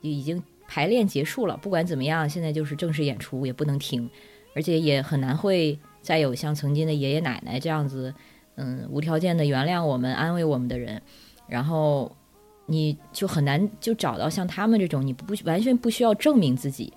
[0.00, 4.08] 已经排练结束了，不管怎么样，现在就是正式演出也不能停，
[4.54, 5.78] 而且也很难会。
[6.02, 8.14] 再有像曾经的爷爷奶奶这样子，
[8.54, 11.02] 嗯，无条件的原谅我们、安慰我们的人，
[11.46, 12.10] 然后
[12.64, 16.90] 你就很难就找到像他们这种你不完全不需要证明自己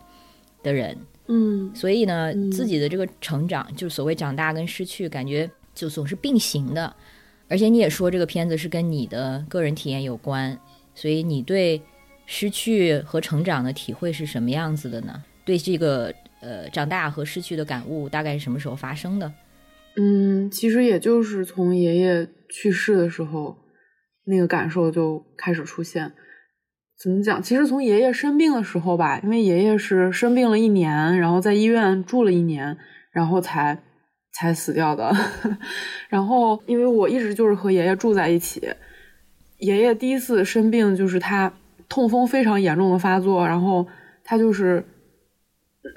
[0.63, 6.95] 的人，嗯，所以呢，自己的这个成长，就是所谓长大跟失去，感觉就总是并行的。
[7.49, 10.57] 而且你也说这个片子是跟你的个人体验有关，
[10.95, 11.81] 所以你对
[12.25, 15.23] 失去和成长的体会是什么样子的呢？
[15.45, 16.13] 对这个。
[16.45, 19.31] 呃，长大和失去的感悟大概是什么时候发生的？
[19.95, 23.55] 嗯，其实也就是从爷爷去世的时候，
[24.25, 26.11] 那个感受就开始出现。
[27.01, 27.41] 怎么讲？
[27.41, 32.77] 其实从爷爷生病的时候吧，因为爷爷是生病了一年，然后在医院住了一年，
[33.13, 33.81] 然后才
[34.33, 35.15] 才死掉的。
[36.09, 38.67] 然后，因为我一直就是和爷爷住在一起，
[39.65, 41.51] 爷爷第一次生病就是他
[41.89, 43.87] 痛风非常严重的发作，然后
[44.23, 44.85] 他就是。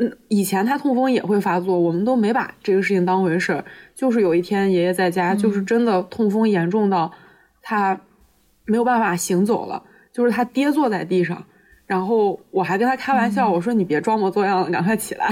[0.00, 3.64] 嗯，以前他痛风也会发作，我们都没把这个事情当回事儿。
[3.94, 7.12] 就是有一天爷爷在家，就是真的痛风严重到
[7.62, 8.00] 他
[8.64, 11.44] 没有办法行走了，就是他跌坐在地上。
[11.86, 15.30] 然后我还跟他开玩笑，我说你别装模作样了，赶快起来。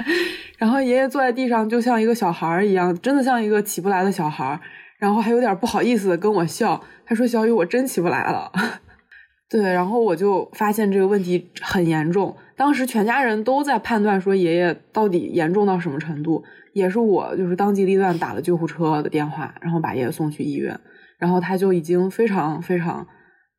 [0.60, 4.60] 然后爷爷坐在地上，就像一个小孩儿一样，真的像一个起不来的小孩儿。
[4.98, 8.50] 然后还有点不好意思的跟我笑，他说：“小雨，我真起不来了。
[9.48, 12.36] ”对，然后我就发现这个问题很严重。
[12.56, 20.80] 当时全家人都在判断说爷爷到底严重到什么程度，也是我就是当机立断打了救护车的电话，然后把爷爷送去医院，
[21.18, 23.06] 然后他就已经非常非常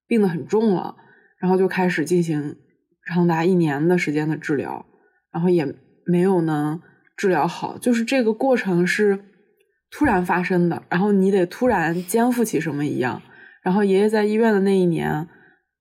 [0.07, 0.95] 病得很重了，
[1.39, 2.57] 然后就开始进行
[3.05, 4.85] 长达一年的时间的治疗，
[5.31, 5.73] 然后也
[6.05, 6.81] 没有能
[7.15, 9.23] 治疗好，就是这个过程是
[9.91, 13.21] 突然发生的，然后你得突然肩负起什么一样，
[13.61, 15.27] 然后爷爷在医院的那一年。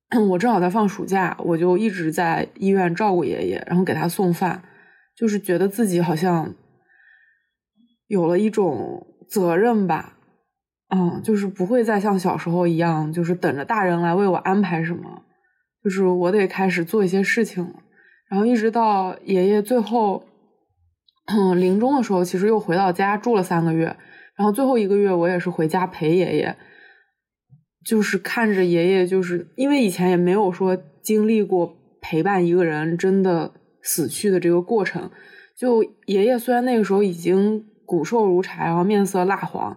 [0.30, 4.62] 我正好在放暑假，我就一直在医院照顾爷爷，然后给他送饭，
[5.16, 6.54] 就是觉得自己好像
[8.06, 10.16] 有了一种责任吧。
[10.94, 15.24] 嗯，就是不会再像小时候一样，就是等着大人来为我安排什么，
[15.82, 17.74] 就是我得开始做一些事情了。
[18.30, 20.22] 然后一直到爷爷最后，
[21.26, 23.96] 嗯，临终的时候，其实又回到家住了三个月。
[24.36, 26.56] 然后最后一个月，我也是回家陪爷爷，
[27.84, 35.10] 就是看着爷爷，就是因为以前也没有说经历过陪伴一个人真的死去的这个过程。
[35.58, 39.76] 就爷爷虽然那个时候已经骨瘦如柴，然后面色蜡黄。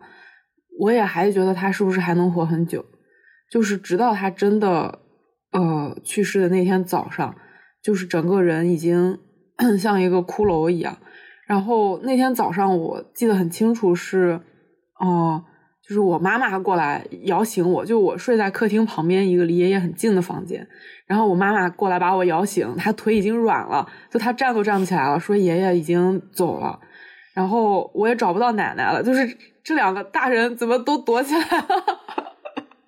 [0.78, 2.86] 我也还觉得他是不是还能活很久，
[3.50, 5.00] 就是直到他真的
[5.52, 7.36] 呃去世的那天早上，
[7.82, 9.18] 就是整个人已经
[9.80, 10.98] 像一个骷髅一样。
[11.50, 14.40] 然后那天早上我记得很清楚，是
[15.00, 15.44] 哦，
[15.82, 20.68] 就是我妈妈过来摇醒我，就我睡在客厅旁边一个离爷爷很近的房间，
[21.08, 26.80] 然后我妈妈过来把我摇醒，她腿已经软了，就她站都站不起来了，说爷爷已经走了。
[27.34, 31.66] 然后我也找不到奶奶了，就是这两个大人怎么都躲起来了。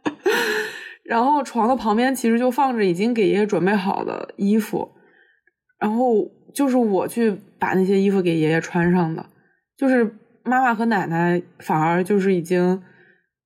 [1.04, 4.91] 然后床的旁边其实就放着已经给爷爷准备好的衣服，
[5.80, 6.13] 然后
[6.54, 9.24] 就是我去把那些衣服给爷爷穿上的。
[9.78, 12.82] 就是妈妈和奶奶反而就是已经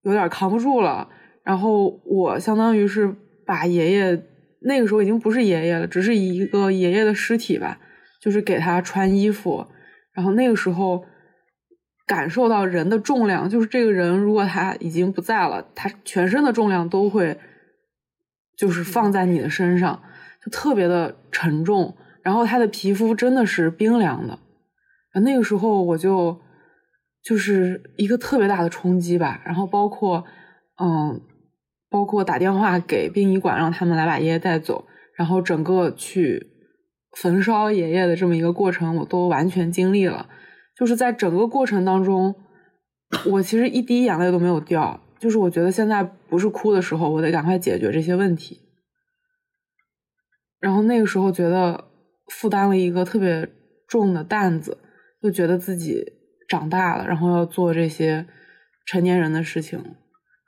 [0.04, 1.10] 有点扛不住了，
[1.44, 3.14] 然后我相当于是
[3.46, 4.24] 把爷爷
[4.62, 7.80] 那个时候已经不是爷爷了，只是一个爷爷的尸体吧，
[8.22, 9.68] 就是给他穿衣服。
[10.14, 11.04] 然后那个时候
[12.08, 17.38] 感受到人的重量，就是这个人如果他已经不在了，他全身的重量都会
[18.58, 20.02] 就是放在你的身上，
[20.44, 21.96] 就特别的沉重。
[22.26, 24.40] 然后他的皮肤真的是冰凉的。
[25.22, 26.42] 那个时候我就
[27.24, 29.42] 就是一个特别大的冲击吧。
[29.46, 30.26] 然后包括
[30.82, 31.22] 嗯，
[31.90, 34.86] 包括打电话给殡仪馆让他们来把爷爷带走，
[35.16, 36.52] 然后整个去。
[37.18, 40.28] 焚烧爷爷的这么一个过程，我都完全经历了。
[40.78, 42.36] 就是在整个过程当中，
[43.28, 45.00] 我其实一滴眼泪都没有掉。
[45.18, 48.60] 就是我觉得现在不是哭的时候，我得赶快解决这些问题。
[50.60, 51.85] 然后那个时候觉得
[52.28, 53.50] 负担了一个特别
[53.88, 54.78] 重的担子，
[55.22, 56.04] 就觉得自己
[56.48, 58.26] 长大了，然后要做这些
[58.86, 59.84] 成年人的事情。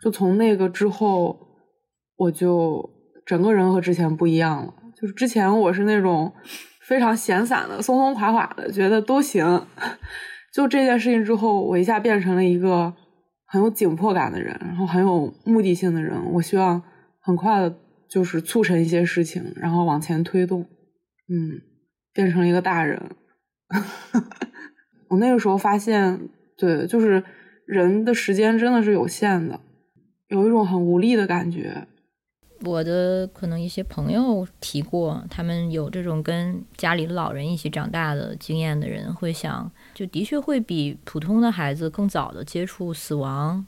[0.04, 1.40] 就从那个之后，
[2.18, 2.90] 我就
[3.26, 4.74] 整个人和之前不一样了。
[5.00, 6.34] 就是之前我是那种
[6.82, 9.66] 非常闲散的、松松垮垮的，觉得都行。
[10.54, 12.94] 就这件事情之后，我一下变成了一个
[13.46, 16.20] 很有紧迫感的人，然后很有目的性的人。
[16.34, 16.82] 我希望
[17.20, 17.76] 很快的，
[18.10, 20.66] 就是促成一些事情，然后往前推动。
[21.30, 21.62] 嗯，
[22.14, 23.02] 变成了一个大人。
[25.10, 27.24] 我那个时候发现，对，就是
[27.66, 29.60] 人的时间真的是有限的，
[30.28, 31.88] 有一种很无力的感觉。
[32.62, 43.64] 我的可能一些朋友提过，他们有这种跟家里老人一起长大的经验的人，会想，就的确会比普通的孩子更早的接触死亡，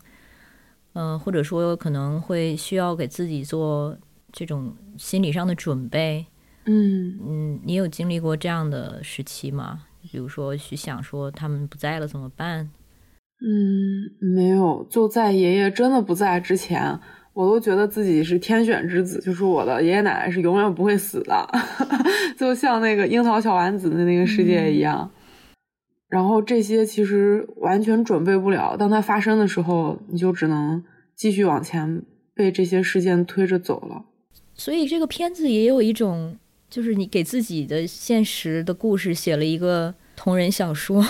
[0.93, 3.95] 嗯，或者说可能会需要给自己做
[4.32, 6.26] 这种心理上的准备，
[6.71, 9.86] 嗯嗯，你有经历过这样的时期吗？
[10.12, 12.69] 比如说去想说他们不在了怎么办？
[13.41, 16.99] 嗯，没有，就在爷爷真的不在之前。
[17.34, 21.49] 我都觉得自己是天选之子，就是我的爷爷奶奶是永远不会死的，
[22.38, 25.10] 就像那个樱桃小丸子的那个世界一样。
[26.10, 30.84] 然后这些其实完全准备不了，当它发生的时候，你就只能
[31.15, 32.03] 继续往前，
[32.34, 34.05] 被这些事件推着走了。
[34.55, 36.38] 所以这个片子也有一种，
[36.69, 41.05] 就是你给自己的现实的故事写了一个同人小说，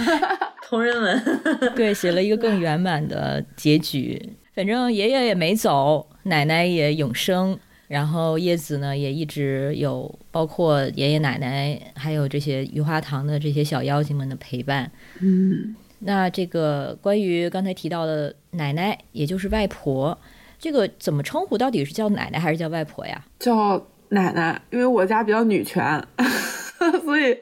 [0.68, 1.22] 同人文，
[1.74, 4.20] 对，写了一个更圆满的结局。
[4.54, 14.90] 反正爷爷也没走，奶奶也永生，然后叶子呢也一直有，包括爷爷奶奶还有这些余花堂的这些小妖精们的陪伴。
[15.20, 20.18] 嗯，那这个关于刚才提到的奶奶，也就是外婆，
[20.58, 21.56] 这个怎么称呼？
[21.56, 23.24] 到底是叫奶奶还是叫外婆呀？
[23.38, 26.02] 叫奶奶，因为我家比较女权，
[27.04, 27.36] 所以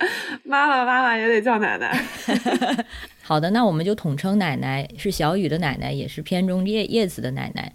[0.45, 2.05] 妈妈妈妈也得叫奶奶。
[3.23, 7.73] 好的，那我们就统称奶奶是小雨的奶奶，也是片中叶叶子的奶奶。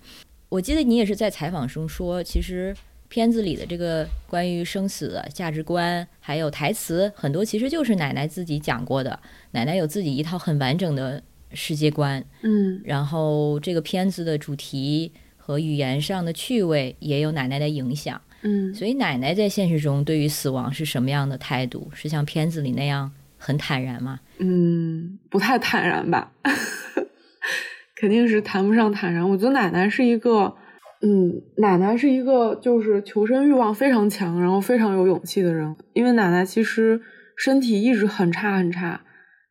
[0.50, 2.76] 我记得你也是在采访中说，其实
[3.08, 9.20] 片子里的这个关于生死、价值观，还有台词，很多其实就是奶奶自己讲过的。
[9.52, 11.22] 奶奶有自己一套很完整的
[11.54, 21.90] 世界观，嗯，然后这个片子的主题和语言上的趣味也有奶奶的影响，嗯，所以奶奶在现实中对于死亡是什么样的态度？
[21.94, 24.20] 是像片子里那样很坦然吗？
[24.40, 26.32] 嗯，不太坦然吧，
[27.96, 29.30] 肯定是谈不上坦然。
[29.30, 30.56] 我觉得奶奶是一个
[31.04, 35.76] 嗯，奶奶是一个就是求生欲望非常强，然后非常有勇气的人。
[35.94, 37.02] 因为奶奶其实
[37.38, 39.02] 身体一直很差很差，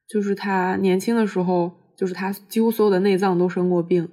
[0.09, 4.09] 就是她年轻的时候，就是她几乎所有的内脏都生过病。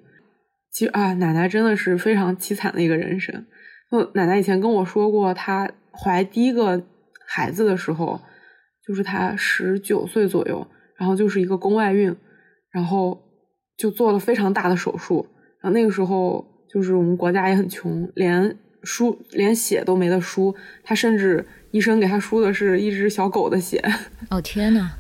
[0.72, 3.46] 其实啊，奶奶真的是非常凄惨的一个人生。
[3.90, 6.84] 就奶奶以前跟我说过，她怀第一个
[7.26, 8.20] 孩子的时候，
[8.88, 10.66] 就是她十九岁左右，
[10.98, 12.16] 然后就是一个宫外孕，
[12.72, 13.20] 然后
[13.78, 15.28] 就做了非常大的手术。
[15.62, 16.46] 然后那个时候。
[16.70, 23.82] 就是我们国家也很穷，连输连血都没得输，他甚至医生给他输的是一只小狗的血。
[24.30, 24.97] 哦天呐，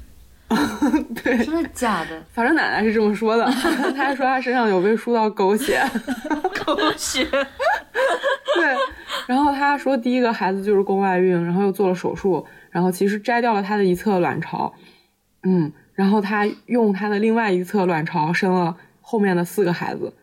[1.23, 2.23] 对，真的假的？
[2.31, 3.45] 反正奶奶是这么说的，
[3.95, 5.81] 她还说她身上有被输到狗血。
[6.65, 7.25] 狗血。
[7.25, 8.75] 对，
[9.27, 14.73] 然后她说第一个孩子就是宫外孕，然后又做了手术，然后其实摘掉了她的一侧卵巢，
[15.43, 20.13] 嗯，然后她用她的另外一侧卵巢生了后面的四个孩子。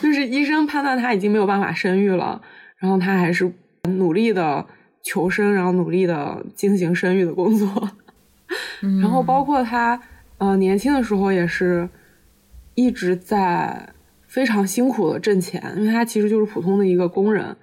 [0.00, 2.40] 就是医生判断她已经没有办法生育了，
[2.78, 3.52] 然后她还是
[3.84, 4.66] 努力的
[5.02, 7.90] 求生，然后努力的进行生育的工作。
[9.00, 10.00] 然后包括他，
[10.38, 11.88] 呃，年轻的时候也是
[12.74, 13.92] 一直在
[14.28, 17.56] 非常辛苦的挣钱，因为他其实就是普通的一个工人，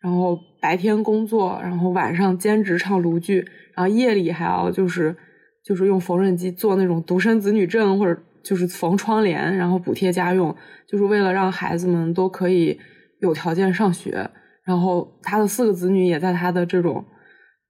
[0.00, 5.16] 然后白天工作，然后晚上兼职唱炉剧，然后夜里还要就是
[5.64, 8.20] 就是用缝纫机做那种独生子女证或者。
[8.42, 10.56] 就是缝窗帘，然后补贴家用，
[10.88, 12.80] 就是为了让孩子们都可以
[13.18, 14.30] 有条件上学。
[14.64, 17.04] 然后他的四个子女也在他的这种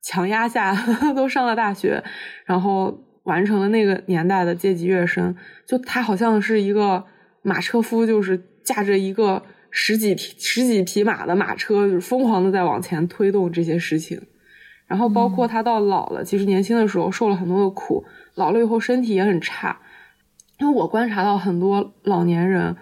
[0.02, 0.74] 强压下
[1.14, 2.02] 都上了大学，
[2.44, 5.34] 然后完成了那个年代的阶级跃升。
[5.66, 7.04] 就他好像是一个
[7.42, 14.20] 马车夫，就是驾着一个十几十几匹马的马车，就是疯狂的在往前推动这些事情。
[14.86, 19.78] 然后包括他到老了，其实年轻的时候受了很多的苦，老了以后身体也很差。
[20.58, 22.76] 因为我观察到很多老年人，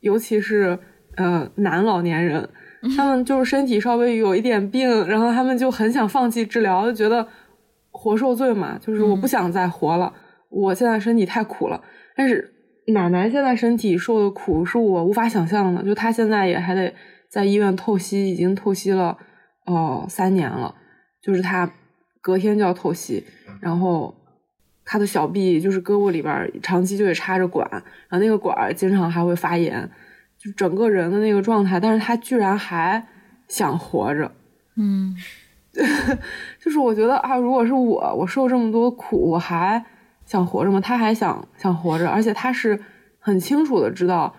[0.00, 0.78] 尤其是
[1.16, 2.48] 呃男老年人，
[2.96, 7.26] 他们就是身体稍微有一点病，然后他们就很想放弃治疗，就觉得
[7.90, 10.12] 活受罪嘛，就是我不想再活了，
[10.48, 11.82] 我现在身体太苦了。
[12.16, 12.52] 但是
[12.88, 16.94] 奶奶现在身体受的苦是我无法想象的，就她现在也还得
[17.28, 19.16] 在医院透析，已经透析了
[19.66, 20.74] 哦三年了，
[21.22, 21.70] 就是她
[22.20, 23.24] 隔天就要透析，
[23.60, 24.14] 然后。
[24.82, 29.88] 他的小臂就是胳膊里边长期就得插着管，然后那个管经常还会发炎，
[30.42, 31.78] 就整个人的那个状态。
[31.78, 33.06] 但是他居然还
[33.46, 34.32] 想活着，
[34.76, 35.14] 嗯，
[36.58, 39.84] 就是我觉得啊，如果是我，我受这么多苦，我还
[40.24, 40.80] 想活着吗？
[40.80, 42.82] 他还想想活着，而且他是
[43.18, 44.34] 很清楚的知道，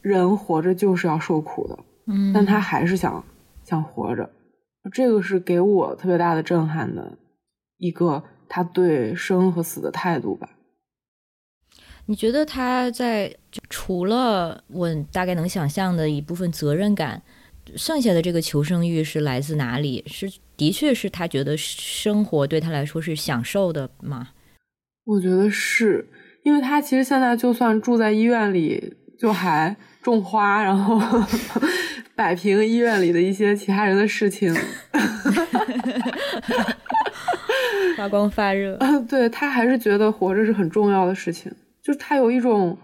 [0.00, 3.24] 人活着就是要受苦的，嗯，但他还是想
[3.64, 4.30] 想活着，
[4.92, 7.18] 这个是给我特别大的震撼的
[7.76, 8.22] 一个。
[8.52, 10.48] 他对生和死的态度吧？
[12.10, 13.32] 你觉得他在
[13.68, 17.22] 除了我大概能想象的一部分责任感，
[17.76, 20.02] 剩下的这个求生欲是来自哪里？
[20.08, 24.30] 是的确是他觉得生活对他来说是享受的吗？
[25.04, 26.04] 我觉得是，
[26.42, 31.00] 因为他其实现在就算住在医院里，就还种花，然后
[32.16, 34.52] 摆平医院里的一些其他人的事情。
[37.96, 38.76] 发光发热，
[39.08, 41.52] 对他还是觉得活着是很重要的事情，
[41.82, 42.76] 就是他有一种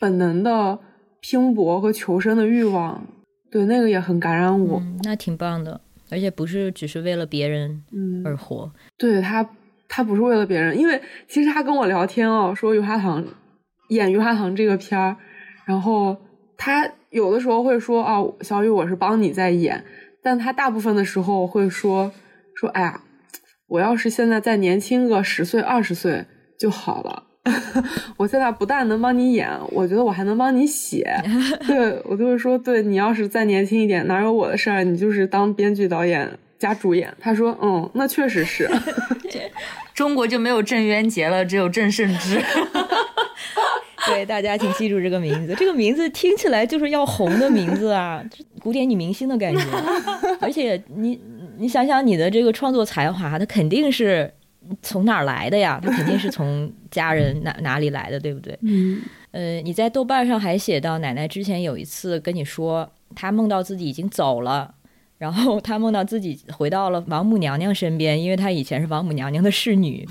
[0.00, 0.78] 本能的
[1.20, 3.06] 拼搏和求生的欲望，
[3.50, 4.82] 对那个也很感染我。
[5.02, 5.80] 那挺棒的，
[6.10, 7.82] 而且不是只是为了别人
[8.24, 8.70] 而活。
[8.96, 9.48] 对他，
[9.88, 13.24] 他不是为了别人，因为其实他跟我聊天哦，说《余华堂》
[13.88, 15.16] 演《余华堂》这个片儿，
[15.64, 16.16] 然后
[16.56, 19.84] 他有的时候会说啊，小雨，我是帮你在演，
[20.22, 22.12] 但他大部分的时候会说
[22.54, 23.00] 说，哎呀。
[23.66, 26.26] 我要是现在再年轻个十岁二十岁
[26.60, 27.24] 就好了。
[28.16, 31.14] 我现在不但能帮你演，我觉得我还能帮你写。
[31.66, 34.82] 对我就会说，对你要是再年轻一点，哪有我的事儿？
[34.82, 37.12] 你就是当编剧、导演加主演。
[37.20, 38.68] 他说，嗯，那确实是。
[39.94, 42.42] 中国就没有郑渊洁了，只有郑胜之。
[44.06, 45.54] 对，大家请记住这个名字。
[45.54, 48.22] 这个名字听起来就是要红的名字啊，
[48.60, 49.62] 古典女明星的感觉。
[50.40, 51.20] 而且你。
[51.56, 54.28] 你想想你的这个创作才华，他肯定是
[54.82, 55.80] 从哪儿来的呀？
[55.82, 58.58] 他肯定是从家人 哪哪里来的，对不对？
[58.62, 59.00] 嗯。
[59.30, 64.74] 呃，你在豆瓣上还写到，奶奶之前有一次跟你说，她梦到自己已经走了，
[65.18, 70.06] 然后她梦到自己回到了王母娘娘身边，因为她以前是王母娘娘的侍女，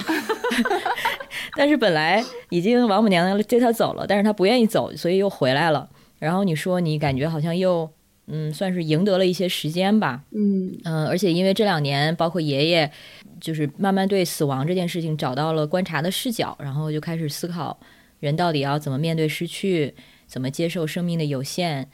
[1.55, 5.89] 但是本来已经王母娘娘接她走了，但是她不愿意走，所以又回来了。
[6.19, 7.89] 然后你说你感觉好像又。
[8.27, 10.21] 嗯，算是赢得了一些时间吧。
[10.31, 12.89] 嗯嗯，而且因为这两年，包括爷爷，
[13.43, 17.77] 就是慢慢对死亡这件事情找到了观察的视角，然后就开始思考
[18.21, 19.93] 人到底要怎么面对失去，
[20.25, 21.89] 怎么接受生命的有限。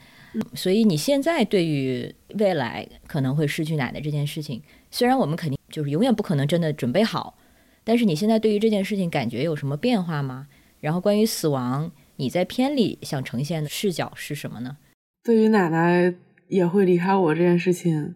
[0.54, 7.36] 所以你现在对于未来可能会失去奶奶这件事情，虽然我们肯定就是永远不可能真的准备好，
[7.82, 10.46] 但是你现在对于这件事情感觉有什么变化吗？
[10.78, 14.76] 然后关于死亡，你在片里想呈现的视角是什么呢？
[15.24, 16.14] 对于奶奶
[16.46, 18.14] 也会离开我这件事情，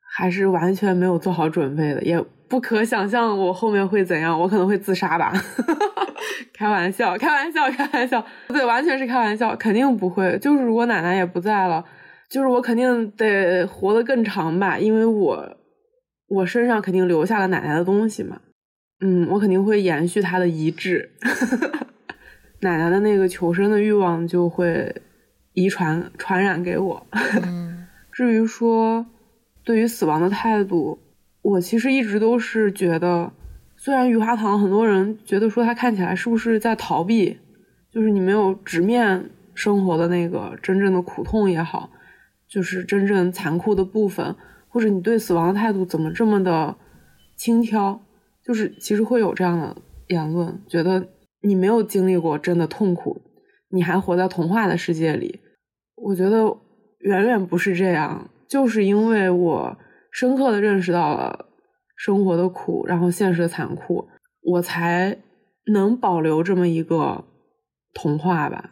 [0.00, 5.32] 还是完全没有做好准备的，也不可想象我后面会怎样，我可能会自杀吧。
[6.54, 10.36] 开玩笑，开玩笑，开玩笑，对，完全是开玩笑，肯定不会。
[10.38, 11.84] 就是如果奶奶也不在了，
[12.28, 15.56] 就是我肯定得活得更长吧，因为我
[16.28, 18.40] 我身上肯定留下了奶奶的东西嘛。
[19.00, 21.12] 嗯，我肯定会延续她的遗志，
[22.62, 25.02] 奶奶的那个求生的欲望就会
[25.52, 27.06] 遗传传染给我。
[28.10, 29.06] 至于说
[29.64, 30.98] 对于死亡的态度，
[31.42, 33.32] 我其实一直都是觉得。
[33.80, 37.38] 虽然余华堂很多人觉得说他看起来是不是在逃避，
[37.92, 41.88] 就是你没有直面生活的那个真正的苦痛也好，
[42.48, 44.34] 就是真正残酷的部分，
[44.66, 46.76] 或者你对死亡的态度怎么这么的
[47.36, 48.00] 轻佻，
[48.44, 49.76] 就是其实会有这样的
[50.08, 51.10] 言论，觉得
[51.40, 53.22] 你没有经历过真的痛苦，
[53.70, 55.38] 你还活在童话的世界里。
[55.94, 56.56] 我觉得
[56.98, 59.78] 远远不是这样，就是因为我
[60.12, 61.46] 深刻的认识到了。
[62.00, 64.06] 生活的苦，然后现实的残酷，
[64.42, 65.18] 我才
[65.72, 67.24] 能保留这么一个
[67.92, 68.70] 童话吧。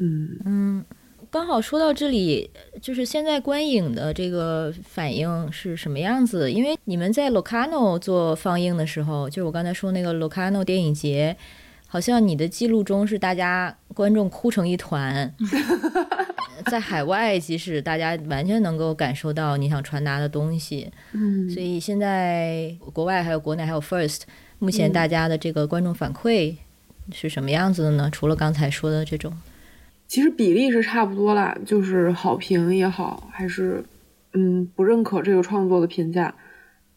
[0.00, 0.84] 嗯嗯，
[1.30, 2.50] 刚好说到这里，
[2.80, 6.50] 就是现在观影的这个反应是什么样子？
[6.50, 11.36] 因为你们在 Locano 做放映的时候，就是我刚才说那个 Locano 电影节，
[11.94, 15.32] 好像你的记录中是大家观众哭成一团。
[16.66, 24.22] 在海外，即使大家完全能够感受到你想传达的东西，嗯，所以现在国外还有国内还有 First，
[24.58, 26.56] 目前大家的这个观众反馈
[27.12, 28.10] 是什么样子的呢？
[28.10, 29.32] 除了刚才说的这种，
[30.08, 33.84] 其实比例是差不多啦，就是好评也好，还是
[34.32, 36.34] 嗯不认可这个创作的评价，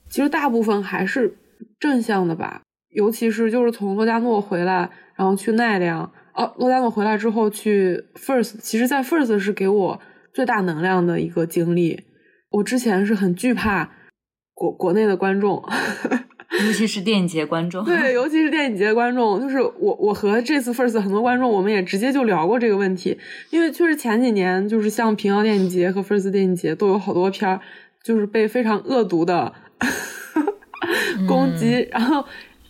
[0.09, 1.37] 其实大部分还是
[1.79, 2.63] 正向的吧，
[2.97, 6.11] 尤其是就是从洛迦诺回来，然后去奈良。
[6.33, 10.01] 哦，洛迦诺回来之后去 First，其实，在 First 是给我
[10.33, 12.05] 最大能量的一个经历。
[12.49, 13.91] 我之前是很惧怕
[14.55, 15.63] 国国内的观众，
[16.65, 17.85] 尤其是电影节观众。
[17.85, 23.15] 对， 尤其是电影节观众，就是我，我和这次 First 很多观众，我们也直接就聊过这个问题。
[23.51, 27.61] 因为确实前几年，就是像平遥电影节和 First 电影节都有好多片儿，
[28.03, 29.53] 就是被非常恶毒的
[31.27, 32.25] 攻击，然后。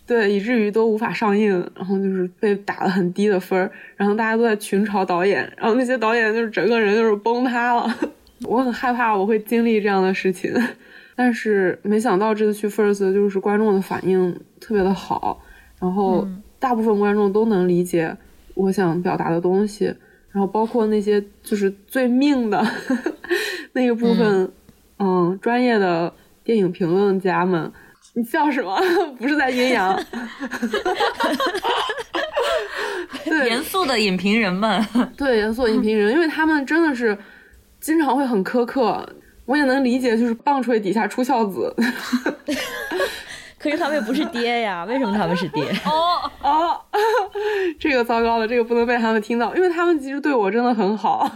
[0.08, 7.93] 对，以至于都无法上映，然后就是被打了很低的分儿，然后大家都在群嘲导演，然后那些导演就是整个人就是崩塌了。
[8.47, 10.53] 我很害怕我会经历这样的事情，
[11.14, 15.43] 但是没想到这次去 First 就是观众的反应特别的好，
[15.82, 16.26] 然后
[16.58, 18.16] 大部分观众都能理解
[18.53, 19.93] 我想表达的东西，
[20.32, 22.66] 然后包括那些就是最命的
[23.74, 24.49] 那个部分，
[24.99, 26.14] 嗯，专业的
[26.45, 27.70] 电影评论家们。
[28.18, 28.76] 你笑什么？
[29.20, 29.95] 不是在阴阳。
[33.24, 34.84] 对，严肃的影评人们。
[35.15, 37.15] 对，严肃的影评人，因为他们真的是
[37.80, 39.07] 经常会很苛刻。
[39.45, 41.72] 我也能理解，就是棒槌底下出孝子。
[43.59, 44.84] 可是他们也不是爹呀？
[44.86, 45.63] 为什么他们是爹？
[45.86, 46.82] 哦哦，
[47.80, 51.32] 这个糟糕了，这个不能被他们听到，因为他们其实对我真的很好。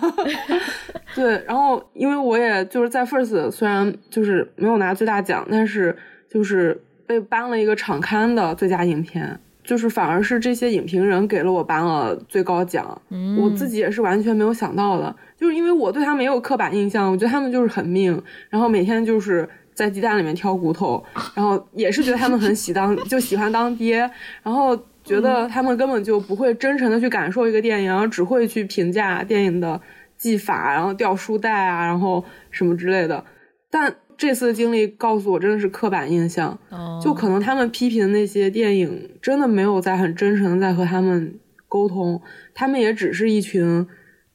[1.13, 5.95] 对，然后因为我也就是在 First，虽然就是没有拿最大奖，但是。
[6.31, 13.01] 就是被颁了一个场刊的最佳影片，就是反而是这些影评人给了我颁了最高奖，
[13.37, 21.03] 我自己也是完全没有想到的，就是因为我对他没有刻板印象，我觉得他们就是很命，然后每天就是在鸡蛋里面挑骨头，
[21.35, 24.09] 然后也是觉得他们很喜当 就喜欢当爹，
[24.41, 24.73] 然后
[25.03, 29.81] 觉得他们根本就不会真诚的去感受一个电影，然后只会去评价电影的
[30.15, 33.25] 技法，然后掉书袋啊，然后什么之类的，
[33.69, 33.93] 但。
[34.21, 36.55] 这次的经历告诉我，真的是刻板印象。
[37.01, 42.21] 就可能他们批评的那些电影，真的没有在很真诚的在和他们沟通。
[42.53, 43.87] 他们也只是一群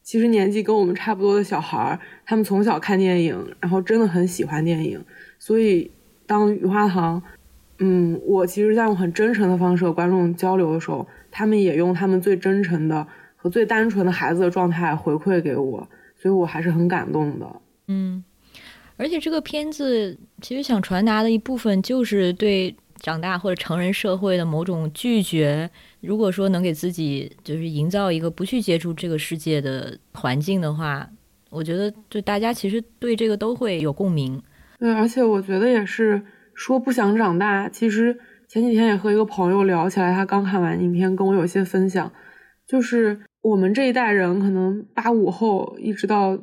[0.03, 5.05] 其实年纪跟我们差不多的小孩儿，他们从小看电影，然后真的很喜欢电影。
[5.39, 5.89] 所以
[6.27, 7.23] 当雨花堂，
[7.79, 13.07] 嗯，我其实在用很真诚的方式和观众交流的时候，他们也用他们最真诚的
[13.37, 17.47] 和最单纯的孩子的状态回馈给我，所以我还是很感动的。
[17.87, 18.25] 嗯。
[18.97, 25.71] 而且这个片子其实想传达的一部分，就是对长大或者成人社会的某种拒绝。
[26.01, 31.09] 如果说能给自己就是营造一个不去接触这个世界的环境的话，
[31.51, 34.43] 我觉得就大家其实对这个都会有共鸣。
[34.79, 36.23] 对，而且我觉得也是
[36.55, 37.69] 说不想长大。
[37.69, 38.19] 其实
[38.49, 42.11] 前几天也和一个朋友聊起来，他刚看完影片，跟我有一些分享，
[42.67, 46.39] 就是我们这一代人，可能八五后一直到。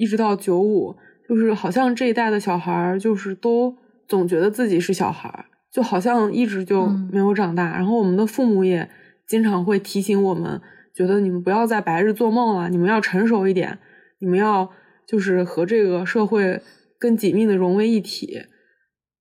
[0.00, 0.94] 一直到九五，
[1.28, 3.76] 就是好像这一代的小孩儿，就是都
[4.06, 7.70] 总觉得自己是小孩儿，就好像一直就没有长大。
[7.72, 8.88] 然后我们的父母也
[9.26, 10.58] 经常会提醒我们，
[10.94, 13.78] 觉得你们不要再白日做梦了，你们要成熟一点，
[14.20, 14.70] 你们要
[15.06, 16.62] 就是和这个社会
[16.98, 18.40] 更紧密的融为一体。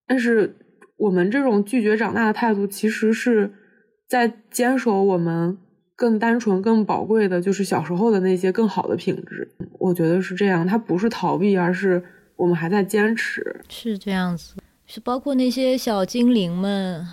[0.08, 0.56] 但是
[0.98, 3.52] 我们这种拒绝长大的态度，其实是
[4.08, 5.58] 在坚守我们。
[5.98, 10.66] 更单纯、更宝贵的就是小时候的那些更好的品质，我觉得是这样。
[10.66, 12.02] 它不是逃避，而是
[12.36, 13.60] 我们还在坚持。
[13.68, 14.54] 是这样子，
[14.86, 17.04] 是包括那些小精灵们，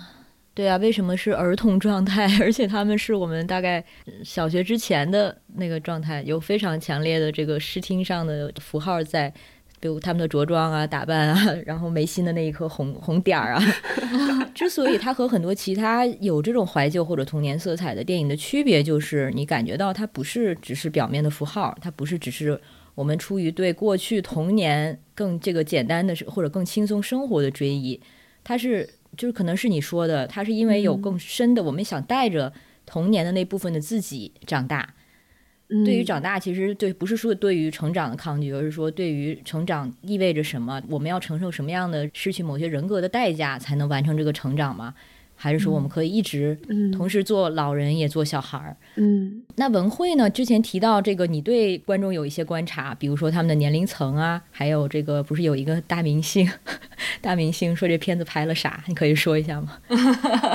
[0.53, 2.27] 对啊，为什么是儿童状态？
[2.39, 3.83] 而且他们是我们大概
[4.23, 9.33] 小学之前的那个状态，有非常强烈的这个视听上的符号在。
[9.85, 13.61] 比如他们的着装啊、打扮啊， 然后眉心的那一颗红红点儿啊，
[14.55, 22.59] 之所以它和很多其他有这种怀旧或者童年色彩的电影的区别，就是你感觉到它不是只是表面的符号，它不是只是
[22.95, 28.01] 我们出于对过去童年更这个简单的或者更轻松生活的追忆，
[28.43, 32.51] 它是就是可能是你说的，它是因为有更深的，我们想带着
[32.87, 34.94] 童年的那部分的自己长大。
[35.67, 44.93] 对于长大，其实对不是说对于成长的抗拒，而是说对于成长意味着什么，我们要承受什么样的失去某些人格的代价，才能完成这个成长吗？
[45.35, 46.57] 还是说我们可以一直
[46.95, 48.75] 同时做老人也做小孩儿？
[48.95, 50.29] 嗯，那文慧呢？
[50.29, 56.49] 之前提到这个，你对观众有一些观察，比如说他们的年龄层啊，还有这个不是有一个大明星，
[57.21, 58.83] 大明星说这片子拍了啥？
[58.87, 59.77] 你可以说一下吗？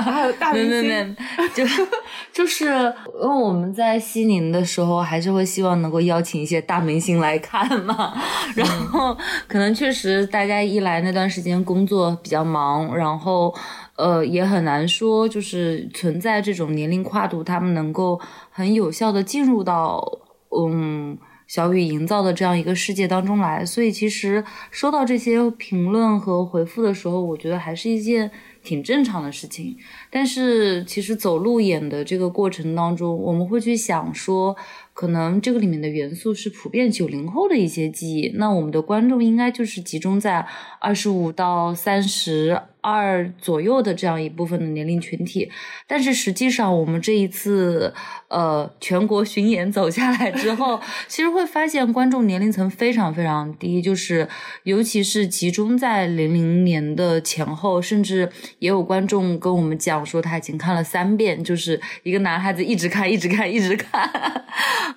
[0.03, 1.15] 还有大明星，
[1.53, 1.63] 就
[2.33, 8.13] 就是因为我们在西宁的时候，还是会希望能够邀请一些大明星来看嘛。
[8.55, 9.15] 然后
[9.47, 13.53] 可能确实大家一来那段时间工作比较忙，然后。
[14.01, 20.03] 呃，也很难说，就是存在这种年龄跨度，他们能够很有效的进入到
[20.49, 23.63] 嗯小雨营造的这样一个世界当中来。
[23.63, 28.31] 所以，其实收到这些评论和回复的时候，我觉得还是一件
[28.63, 29.77] 挺正常的事情。
[30.09, 34.55] 但是，其实走路演的这个过程当中，我们会去想说，
[34.93, 40.47] 可能这个里面的元素是普遍九零后的一些记忆，那我们的观众应该就是集中在
[40.79, 42.59] 二十五到三十。
[42.81, 45.49] 二左右的这样一部分的年龄群体，
[45.87, 47.93] 但是实际上我们这一次
[48.27, 54.27] 呃全国巡演走下来之后，其实会发现观众年龄层非常非常低，就是
[54.63, 58.29] 尤其是集中在零零年的前后，甚至
[58.59, 64.09] 也有观众跟我们讲说他已经看了三遍，就是一个男孩子一直看一直看一直看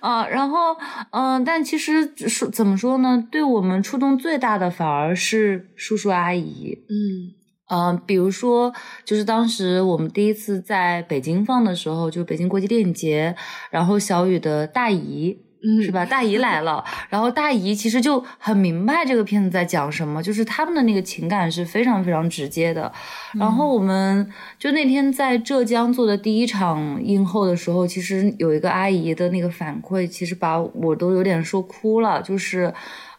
[0.01, 0.77] 啊，然后
[1.11, 3.23] 嗯，但其实说怎么说呢？
[3.31, 7.44] 对我们触动最大的反而是叔叔阿姨，嗯。
[7.75, 8.73] 嗯，比如说，
[9.05, 13.35] 就是当时我们第一次在北京放的时候，就北京国际电影节，
[13.69, 16.07] 然后小雨的大姨，嗯，是吧？
[16.07, 22.93] 大姨来了， 然后大姨其实就很明白这个片子在讲什么，就是他们的那个情感是非常非常直接的。
[23.33, 32.73] 然后我们就那天在浙江做的第一场映后的时候，其实有一个阿姨的那个反馈，其实把我都有点说哭了，就是。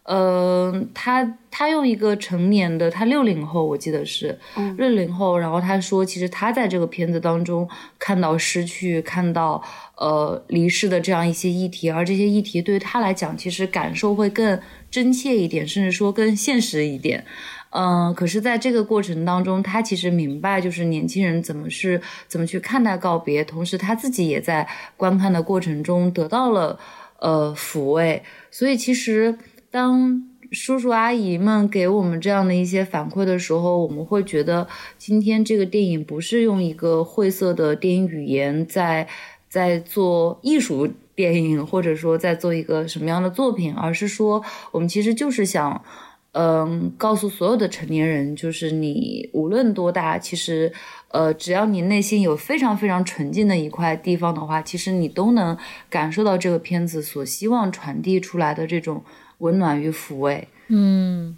[0.05, 4.37] 呃，他他用一个成年的，他六零后，我记得是
[4.77, 9.63] 六零后，然后他说，其实他在这个片子当中看到失去，看到
[9.97, 14.59] 呃离世的这样一些议题，而这些议题对于他来讲，其实感受会更
[14.91, 17.25] 真切一点，甚至说更现实一点。
[17.71, 26.79] 嗯，可是在这个过程当中，他其实明白，就是年轻人怎么是怎么去看待告别，同时他自己也在观看的过程中得到了
[27.17, 29.35] 呃抚慰，所以其实。
[29.75, 30.23] 当
[30.53, 34.65] 叔叔阿姨们给我们这样的一些反馈的时候，我们会觉得
[34.97, 39.05] 今天这个电影不是用一个晦涩的电影语言在
[39.49, 45.83] 在做艺术电影，或者说在做一个什么样的作品，而是说我们其实就是想，
[46.31, 50.71] 嗯，告诉所有的成年人，就是你无论多大，其实，
[51.09, 55.57] 呃，只要你内心有非常非常纯净的一块地方的话，其实你都能
[55.89, 59.03] 感受到这个片子所希望传递出来的这种。
[59.39, 61.35] 温暖与抚慰，嗯，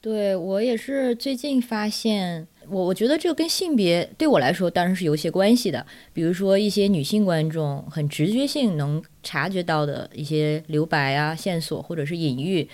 [0.00, 5.84] 对我也是最近发现，我我觉得这个跟性别对我来说当然是有些关系的。
[6.12, 12.68] 比如说一些女性观众很直觉性能察觉到的一些留白啊、线索或者是隐喻，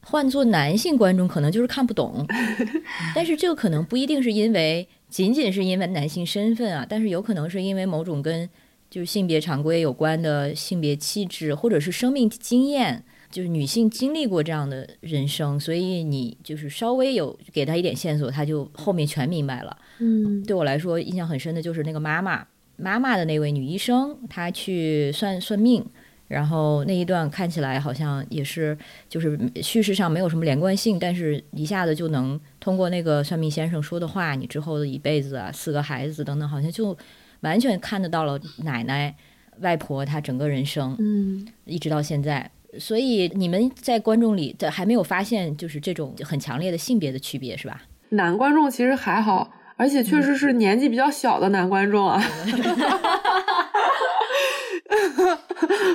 [0.00, 2.26] 换做男性观众可能就是看不懂。
[3.14, 8.48] 但是这个可能不一定是因为仅仅是因为男性身份啊，但是有可能是因为某种跟
[8.90, 13.04] 就是性别常规有关的性别气质或者是生命经验。
[13.30, 19.76] 就是女性经历过这样的人生，所以你就是稍微有给她一点线索，她就后面全明白了。
[19.98, 25.84] 嗯，对我来说印象很深的就是那个妈妈，妈妈的那位女医生，她去算算命，
[26.28, 28.76] 然后那一段看起来好像也是，
[29.08, 36.96] 就是叙事上没有什么连贯性，但是一下子就能通过那个算命先生说的话，你之后的一辈子啊，四个孩子等等，好像就
[37.40, 39.14] 完全看得到了奶奶、
[39.60, 42.50] 外婆她整个人生，嗯，一直到现在。
[42.78, 47.82] 所以你们在观众里，的还没有发现就是这种很强烈的性别的区别，是吧？
[48.10, 52.22] 男观众其实还好，而且确实是年纪比较小的男观众啊。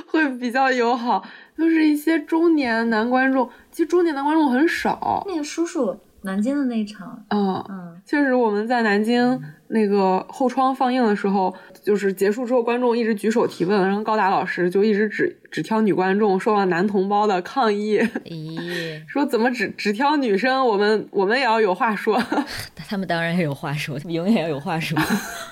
[0.06, 1.26] 会比较友好，
[1.58, 3.50] 就是一些中年男观众。
[3.72, 5.24] 其实中年男观众很少。
[5.26, 20.66] 那个叔叔，南京的那一场，嗯嗯，确实我们在南京那个后窗放映的时候，就是结束之后，观众一直举手提问，然后高达老师就一直只只挑女观众，受到男同胞的抗议，咦， 说怎么只只挑女生？
[20.66, 22.20] 我们我们也要有话说。
[22.88, 24.98] 他们当然也有话说，他们永远要有话说。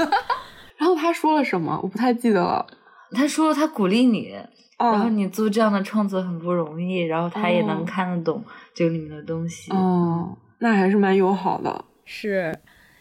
[0.79, 1.79] 然后他说了什么？
[1.83, 2.67] 我不太记得了。
[3.13, 4.33] 他说他鼓励你，
[4.79, 8.43] 然后哦你做这样的创作很不容易，然后他也能哦看得懂
[8.75, 9.71] 这个里面的东西。
[9.71, 11.85] 哦，那还是蛮友好的。
[12.05, 12.57] 是，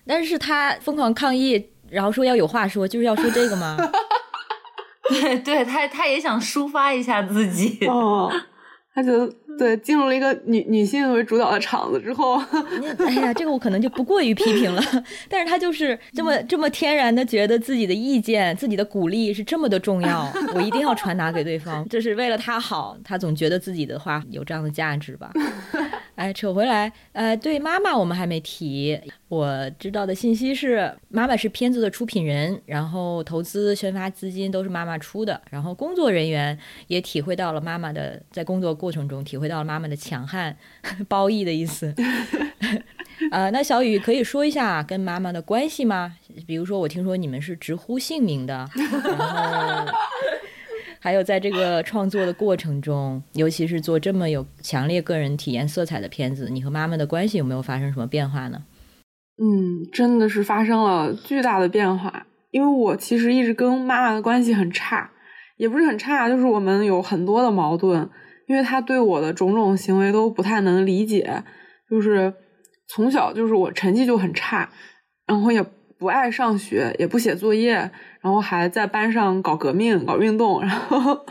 [0.05, 3.77] 但是他疯狂抗议，然后说要有话说，就是要说这个吗？
[5.09, 7.85] 对 对，他他也想抒发一下自己。
[7.85, 8.31] 哦，
[8.93, 12.41] 他觉得对进入了一个女女性为主导的场子之后，
[12.81, 14.81] 那哎呀，这个我可能就不过于批评了，
[15.29, 25.31] 但是他就是这么这么天然的觉得自己的意见、自己的鼓励是这么的重要， 我一定要传达给对方，这是为了他好，他总觉得自己的话有这样的价值吧。
[26.21, 28.95] 哎，扯回来，呃，对妈妈我们还没提，
[29.27, 36.55] 我知道的信息是，妈妈是片子的出品人，然后投资、宣发资金都是妈妈出的，然后工作人员
[36.85, 40.55] 也体会到了妈妈的在工作过程中体会到了妈妈的强悍，
[41.09, 41.91] 褒义的意思。
[43.31, 46.15] 呃，那小雨可以说一下跟妈妈的关系吗？
[46.45, 49.91] 比如说，我听说你们是直呼姓名的，然后
[51.03, 58.61] 还有在这个创作的过程中，尤其是做这么有强烈个人体验色彩的片子，你和妈妈的关系有没有发生什么变化呢？
[59.41, 62.27] 嗯，真的是发生了巨大的变化。
[62.51, 65.09] 因为我其实一直跟妈妈的关系很差，
[65.57, 68.07] 也不是很差，就是我们有很多的矛盾。
[68.47, 71.43] 因为她对我的种种行为都不太能理解，
[71.89, 72.33] 就是
[72.87, 74.69] 从小就是我成绩就很差，
[75.25, 75.63] 然后也
[75.97, 77.89] 不爱上学，也不写作业，
[78.21, 81.25] 然后还在班上搞革命、搞运动，然后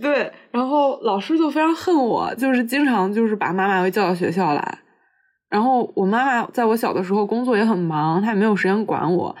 [0.00, 4.78] 对，然后老师就非常恨我，就是经常就是把妈妈会叫到学校来。
[5.48, 9.36] 然后我妈妈在我小的时候工作也很忙，她也没有时间管我。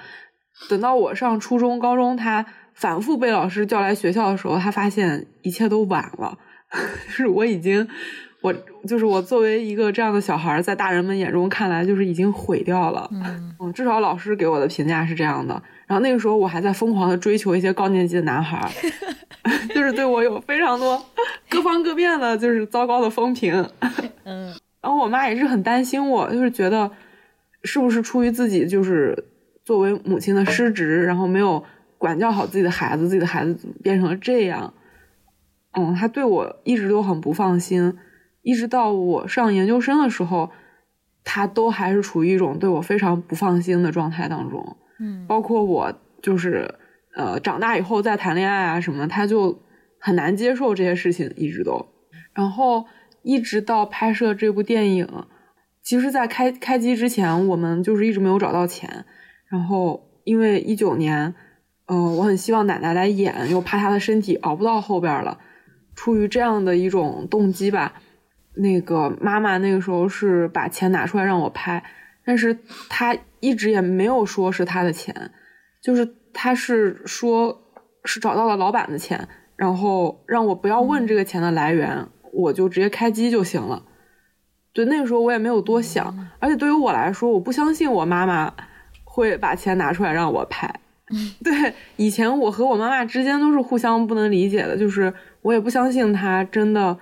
[0.68, 2.44] 等到我上初中、高中，她
[2.74, 6.38] 反复被老师叫来学校的时候，她发现一切都晚了，
[7.08, 7.88] 就是我已经，
[8.42, 8.52] 我
[8.86, 13.08] 就是我作为一个这样的小孩，在大人们眼中看来就是已经毁掉了。
[13.12, 15.54] 嗯嗯，至少老师给我的评价是这样的。
[15.86, 18.68] 然后那个时候我还在疯狂的追求一些高年级的男孩儿，
[19.74, 21.00] 就是对我有非常多
[21.48, 23.54] 各方各面的，就是糟糕的风评。
[24.24, 26.90] 嗯然后我妈也是很担心我，就是觉得
[27.62, 29.16] 是不是出于自己就是
[29.64, 31.62] 作为母亲的失职，然后没有
[31.98, 34.74] 管教好自己的孩子，自己的孩子变成了这样？
[35.78, 37.96] 嗯，她对我一直都很不放心，
[38.42, 40.50] 一直到我上研究生的时候，
[41.24, 44.76] 他都还是处于一种对我非常不放心的状态当中。
[44.98, 46.74] 嗯包括我就是
[47.16, 49.62] 呃长大以后再谈恋爱啊什么的，他就
[49.98, 51.86] 很难接受这些事情，一直都。
[52.34, 52.86] 然后
[53.22, 55.08] 一直到拍摄这部电影，
[55.82, 59.04] 其实，在开开机之前，我们就是一直没有找到钱。
[59.48, 61.34] 然后因为一九年，
[61.86, 65.38] 嗯、我很希望奶奶来演，又怕她的身体熬不到后边了，
[65.94, 67.94] 出于这样的一种动机吧，
[68.54, 71.82] 那个妈妈那个时候是把钱拿出来让我拍，
[72.24, 75.30] 但是她一直也没有说是她的钱，
[75.82, 77.56] 就是她是说
[78.04, 83.84] 是找到了老板的钱，然后让我不要问这个钱的来源，我就直接开机就行了。
[84.74, 88.52] 对，那个时候我也没有多想，而且对于我来说，我不相信我妈妈
[89.04, 90.74] 会把钱拿出来让我拍。
[91.44, 96.98] 对，以前我和我妈妈之间都是互相不能理解的，就是我也不相信她真的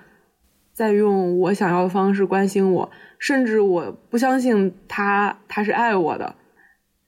[0.81, 6.33] 在用我想要的方式关心我，甚至我不相信他他是爱我的。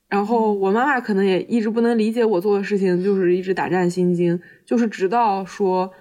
[0.07, 5.91] 然后我妈妈可能也一直不能理解我做的事情，就是一直胆战心惊，就是直到说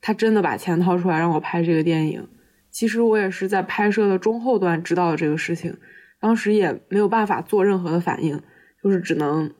[0.00, 2.26] 他真的把钱掏出来让我拍这个电影。
[2.70, 5.76] 其实我也是在拍摄的中后段知道了这个事情，
[6.18, 8.40] 当时也没有办法做任何的反应，
[8.82, 9.52] 就是只能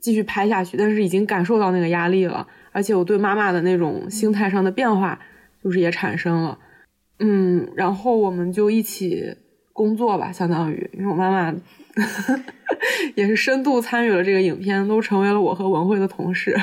[0.00, 0.76] 继续拍下去。
[0.76, 5.18] 但是已经感受到那个压力了，而且我对妈妈的那种心态上的变化，
[5.64, 6.56] 就是也产生了。
[7.18, 9.36] 嗯，然后我们就一起
[9.72, 11.54] 工作吧，相当于，因为我妈妈
[13.16, 16.56] 也是深度参与了这个影片，都成为了我和文慧的同事。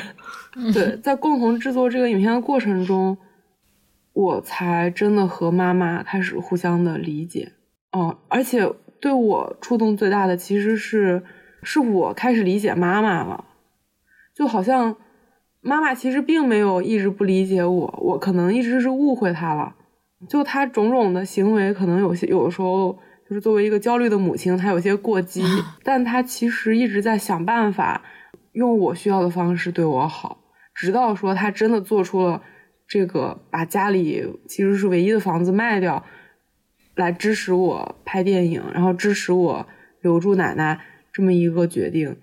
[0.72, 3.18] 对，在共同制作这个影片的过程中，
[4.14, 7.52] 我才真的和妈妈开始互相的理解。
[7.92, 8.66] 哦，而且
[8.98, 11.22] 对我触动最大的其实是，
[11.62, 13.44] 是我开始理解妈妈了，
[14.34, 14.96] 就好像
[15.60, 19.75] 妈妈其实并没有一直不理解我，我可能一直是误会她了。
[20.28, 22.98] 就他种种的行为，可能有些有的时候
[23.28, 25.42] 就是作为一个焦虑的母亲，她有些过激，
[25.84, 28.02] 但她其实一直在想办法
[28.52, 30.42] 用我需要的方式对我好，
[30.74, 32.42] 直到说她真的做出了
[32.88, 36.04] 这个把家里其实是唯一的房子卖掉，
[36.94, 39.66] 来支持我拍电影，然后支持我
[40.00, 40.80] 留住奶奶
[41.12, 42.16] 这么一个决定，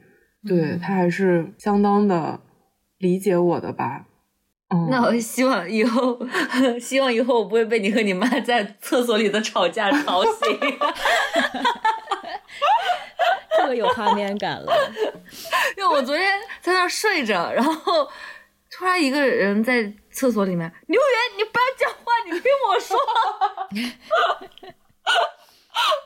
[0.48, 2.40] 对他还是相当的
[2.98, 4.08] 理解我的吧。
[4.74, 6.20] 嗯那我希望以后，
[6.82, 10.60] 希望以后我不会被你和你妈在厕所里的吵架吵醒。
[13.56, 14.74] 这个有画面感了。
[15.78, 18.10] 因为我昨天在那睡着，然后
[18.72, 22.98] 突然一个人在厕所里面，刘源，你不要讲话，你听我说。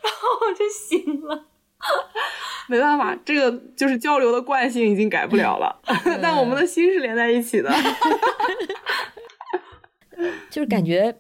[0.04, 1.46] 然后我就醒了。
[2.70, 5.76] 没办法，这个就是交流的惯性已经改不了了，
[6.22, 7.74] 但我们的心是连在一起的。
[10.50, 11.16] 就是感觉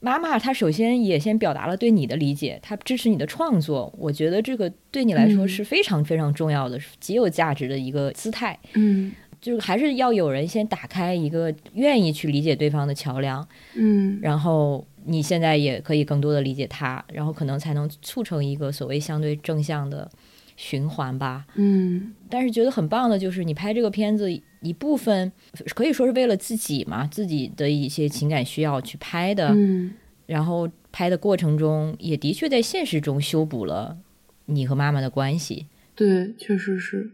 [0.00, 8.58] 妈妈她首先也先表达了对你的理解，她支持你的创作，我觉得这个对你来说是非常非常重要的，极有价值的一个姿态。
[8.74, 20.10] 嗯就是还是要有人先打开一个愿意去理解对方的桥梁，嗯然后你现在也可以更多的理解他，然后可能才能促成一个所谓相对正向的
[20.54, 21.46] 循环吧。
[21.54, 24.30] 嗯但是觉得很棒的就是你拍这个片子
[24.60, 25.32] 一部分
[25.74, 29.94] 可以说是为了自己嘛，自己的一些情感需要去拍的，嗯
[30.26, 33.96] 然后拍的过程中也的确在现实中修补了
[34.44, 35.66] 你和妈妈的关系。
[35.94, 37.10] 对，确实是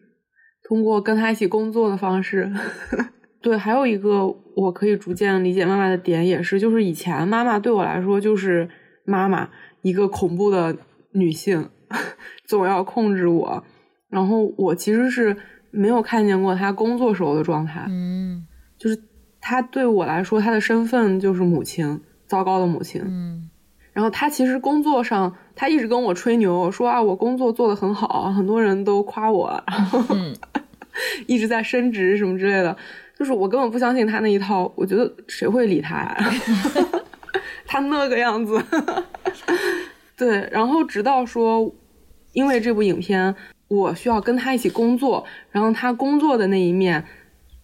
[0.64, 2.52] 通过跟他一起工作的方式。
[3.44, 8.66] 对，还有一个我可以逐渐理解妈妈的点，也是就是以前妈妈对我来说就是
[9.04, 9.50] 妈妈，
[9.82, 10.74] 一个恐怖的
[11.12, 11.68] 女性，
[12.48, 13.62] 总要控制我，
[14.08, 15.36] 然后我其实是
[15.70, 18.46] 没有看见过她工作时候的状态，嗯。
[18.78, 18.98] 就是
[19.42, 23.50] 她对我来说，她的身份就是母亲，糟糕的母亲，嗯。
[23.92, 30.34] 然后她其实工作上，她一直跟我吹牛，说啊我工作做得很好，很多人都夸我，然后嗯。
[31.26, 32.76] 一直在升职什么之类的。
[33.18, 36.16] 就是我根本不相信他那一套，我觉得谁会理他呀？
[37.66, 38.62] 他那个样子，
[40.16, 40.48] 对。
[40.52, 41.74] 然后直到说，
[42.32, 43.34] 因为这部影片，
[43.68, 47.04] 我需要跟他一起工作，然后他工作的那一面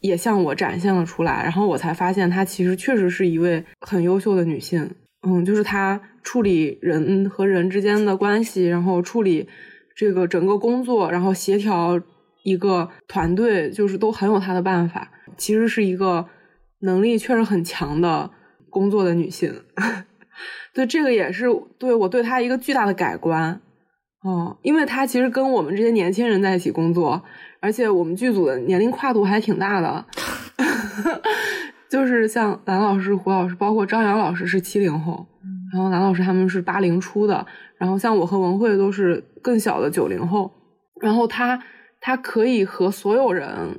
[0.00, 4.90] 也向我展现了出来，然后我才发现他其实确实是一位很优秀的女性。
[5.22, 9.48] 嗯，就是他处理人和人之间的关系，然后处理
[9.94, 12.00] 这个整个工作，然后协调
[12.42, 15.10] 一个团队，就是都很有她的办法。
[15.36, 16.26] 其实是一个
[16.80, 18.30] 能力确实很强的
[18.68, 19.52] 工作的女性。
[20.74, 21.46] 对，这个也是
[21.78, 23.60] 对我对她一个巨大的改观。
[24.22, 27.22] 哦，因为她其实跟我们这些年轻人在一起工作，
[27.60, 30.04] 而且我们剧组的年龄跨度还挺大的。
[31.90, 35.26] 就是像蓝老师、胡老师，包括张扬老师是七零后，
[35.72, 37.44] 然后蓝老师他们是八零初的，
[37.78, 40.52] 然后像我和文慧都是更小的九零后，
[41.00, 41.60] 然后他
[42.00, 43.78] 他可以和所有人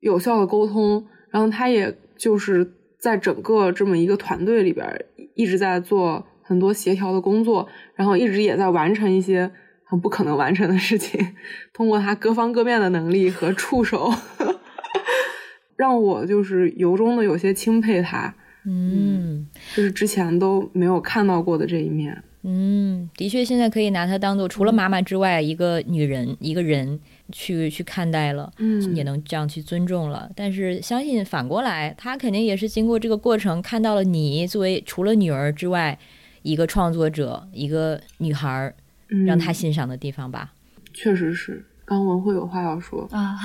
[0.00, 4.86] 有效的沟通，然后他也就是在整个这么一个团队里边
[5.34, 9.50] 一直在做很多协调的工作，然后一直也在完成一些
[9.84, 11.34] 很不可能完成的事情，
[11.72, 14.12] 通过他各方各面的能力和触手。
[15.76, 18.32] 让我就是由衷的有些钦佩他，
[18.64, 19.44] 嗯
[19.74, 22.22] 就是之前都没有看到过的这一面。
[22.44, 27.00] 嗯，的确，现在可以拿她当做除了妈妈之外一个女人、一个人
[27.32, 30.30] 去去看待了，嗯也能这样去尊重了。
[30.34, 35.98] 但是相信反过来，他肯定也是经过这个过程，看到了你作为除了女儿之外
[36.42, 38.74] 一个创作者、一个女孩儿，
[39.10, 40.52] 嗯让他欣赏的地方吧。
[40.92, 41.64] 确实是。
[41.86, 43.36] 刚文慧有话要说，啊，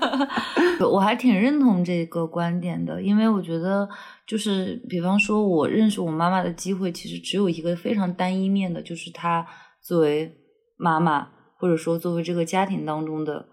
[0.90, 3.86] 我还挺认同这个观点的，因为我觉得
[4.26, 9.46] 就是，比方说，我认识我妈妈的机会，其实只有一个非常单一面的，就是她
[9.82, 10.34] 作为
[10.78, 13.46] 妈妈，或者说作为这个家庭当中的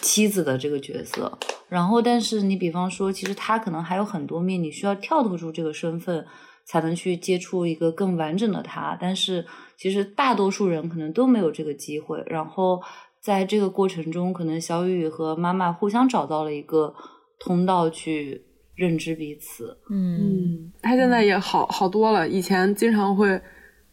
[0.00, 1.38] 妻子的这个角色。
[1.68, 6.26] 然后，但是你比方说，其实他可能还有很多面，你需要跳脱出这个身份，
[6.66, 8.96] 才能去接触一个更完整的他。
[9.00, 9.44] 但是，
[9.76, 12.22] 其实大多数人可能都没有这个机会。
[12.26, 12.80] 然后。
[13.24, 16.94] 在这个过程中，可能小雨和妈妈互相找到了一个
[17.40, 18.44] 通道去
[18.74, 19.78] 认知彼此。
[19.88, 22.28] 嗯他现在也好好多了。
[22.28, 23.40] 以前经常会，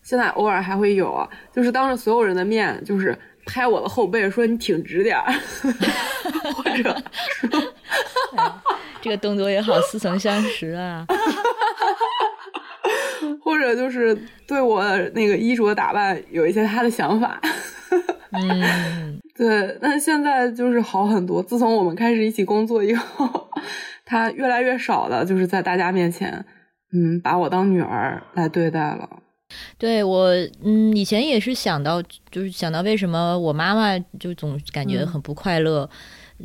[0.02, 5.32] 现在偶尔还会有啊，就是当着所有人的面，就是拍我的后背说你挺直点儿，
[6.54, 6.96] 或者说
[9.02, 11.06] 这个动作也好似曾相识啊。
[13.44, 14.84] 或者就是对我
[15.14, 17.40] 那个衣着打扮有一些他的想法。
[18.32, 21.44] 嗯，对，但现在就是好很多。
[21.44, 23.50] 自从我们开始一起工作以后，
[24.06, 26.46] 他越来越少的，就是在大家面前，
[26.94, 29.08] 嗯，把我当女儿来对待了。
[29.78, 30.30] 对我，
[30.64, 35.90] 嗯，以前也是想到，就是想到为什么我妈妈就总感觉很不快乐。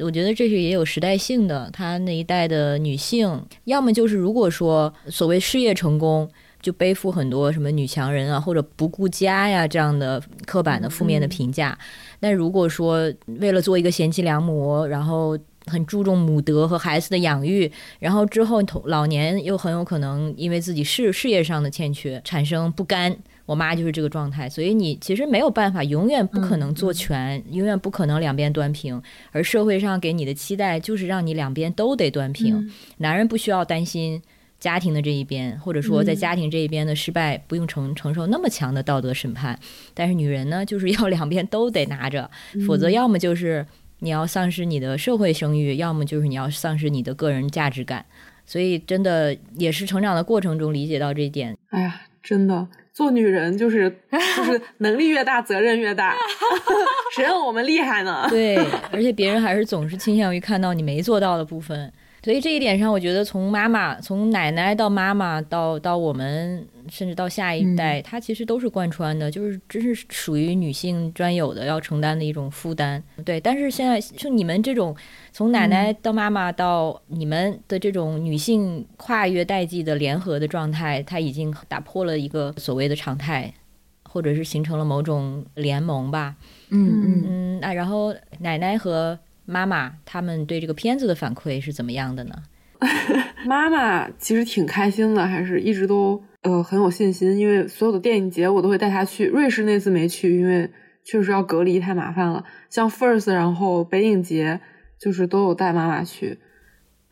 [0.00, 6.28] 我觉得这是也有时代性的，她那一代的女性，要么就是如果说所谓事业成功。
[6.62, 11.78] 就背负很多什么女强人啊，或者不顾家呀这样的刻板的负面的评价。
[12.18, 23.16] 但如果说为了做一个贤妻良母，然后很注重母德和孩子的养育，然后之后老年又很有可能因为自己事事业上的欠缺产生不甘。
[23.44, 29.00] 我妈就是这个状态，所以你其实没有办法，永远不可能做全，永远不可能两边端平。
[29.30, 32.70] 而社会上给你的期待就是让你两边都得端平。
[32.96, 34.22] 男人不需要担心。
[34.58, 39.56] 家庭的这一边，或者说在家庭这一边的失败，不用承承受那么强的道德审判。
[39.92, 42.28] 但是女人呢，就是要两边都得拿着，
[42.66, 43.64] 否则要么就是
[44.00, 48.04] 你要丧失你的社会声誉，要么就是你要丧失你的个人价值感。
[48.44, 51.56] 所以，真的也是成长的过程中理解到这一点。
[51.70, 56.14] 哎呀，真的做女人就是就是能力越大，责任越大。
[57.16, 58.26] 谁让我们厉害呢？
[58.30, 58.56] 对，
[58.92, 61.92] 而且别人还是总是倾向于看到你没做到的部分。
[62.26, 73.00] 所以这一点上，我觉得从妈妈、从奶奶到妈妈到到我们，甚至到下一代，它其实都是贯穿的，就是这是属于女性专有的要承担的一种负担。
[73.24, 74.92] 对，但是现在就你们这种
[75.30, 83.54] 从奶奶到妈妈到你们的这种女性跨越代际的联合的状态，它已经打破了一个所谓的常态，
[84.02, 86.34] 或者是形成了某种联盟吧。
[86.70, 89.16] 嗯嗯嗯，那然后奶奶和。
[89.46, 92.34] 妈妈他们对这个片子的反馈是怎么样的呢？
[93.46, 99.26] 妈妈其实挺开心的，还是一直都呃很有信心，因为所有的电影节我都会带她去。
[99.26, 100.70] 瑞士那次没去，因为
[101.04, 102.44] 确实要隔离太麻烦了。
[102.68, 104.60] 像 First，然后北影节
[105.00, 106.38] 就是都有带妈妈去。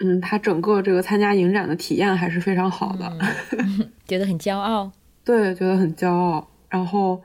[0.00, 3.10] 嗯，她整个这个参加影展的体验还是非常好的，
[4.06, 4.92] 觉得很骄傲。
[5.24, 6.46] 对，觉得很骄傲。
[6.68, 7.22] 然后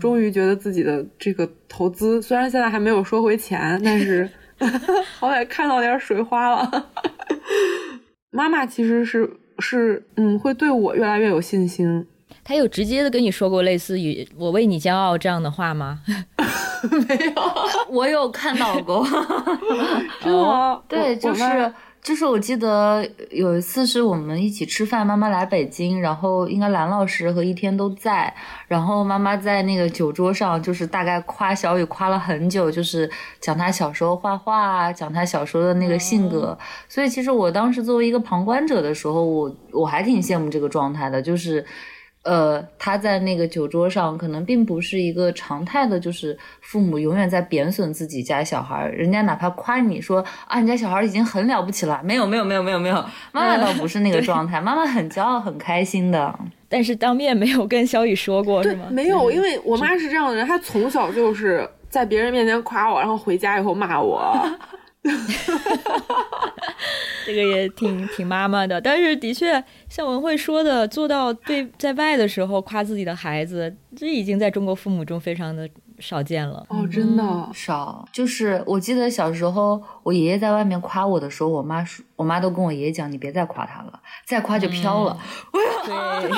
[0.00, 4.28] 终于觉得自己的这个投资，虽然现在还没有收回钱，但是。
[5.18, 6.86] 好歹看到点水花了。
[8.30, 12.06] 妈妈其实是是嗯，会对我越来越有信心。
[12.44, 16.00] 他有直接的跟你说过类似于“我为你骄傲”这样的话吗？
[17.08, 17.32] 没有，
[17.88, 19.06] 我有看到过。
[20.24, 21.72] 哦，对，就是。
[22.02, 28.32] 就是我记得有一次是我们一起吃饭，妈妈来北京，然后应该蓝老师和一天都在，
[28.68, 36.56] 然后妈妈在那个酒桌上，就是大概夸小雨夸了很久，就是讲他小时候画画，讲他小时候的那个性格，
[36.88, 41.64] 所以其实我当时作为一个旁观者的时候，我我还挺羡慕这个状态的，就是。
[42.26, 52.96] 呃，他在那个酒桌上，可能并不是一个常态的，就是父母永远在贬损自己家小孩，人家哪怕夸你说啊，你家小孩已经很了不起了，没有没有没有没有没有，
[53.30, 56.36] 妈妈倒不是那个状态，妈妈很骄傲很开心的，
[56.68, 58.86] 但是当面没有跟小雨说过是吗？
[58.90, 64.36] 没有，因为我妈是这样的人，她从小就是在别人面前夸我，然后回家以后骂我。
[67.26, 76.64] 这个也挺挺妈妈的，但是的确像文慧说的，做到对在外的时候夸自己的孩子，这已经在中国父母中非常的少见了。
[76.68, 78.08] 哦，真的少。
[78.12, 85.18] 就是我记得小时候，我爷爷在外面夸我的时候，我妈说，我妈都跟我爷爷讲，你别再夸他了，再夸就飘了。
[85.52, 86.30] 对。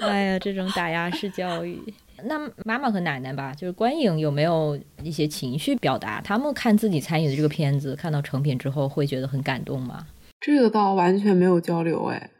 [0.08, 1.80] 哎呀，这种打压式教育。
[2.24, 6.20] 那妈妈和奶奶吧，就是观影有没有一些情绪表达？
[6.22, 10.06] 他们看自己参与的这个片子，看到成品之后，会觉得很感动吗？
[10.40, 12.30] 这个倒完全没有交流哎。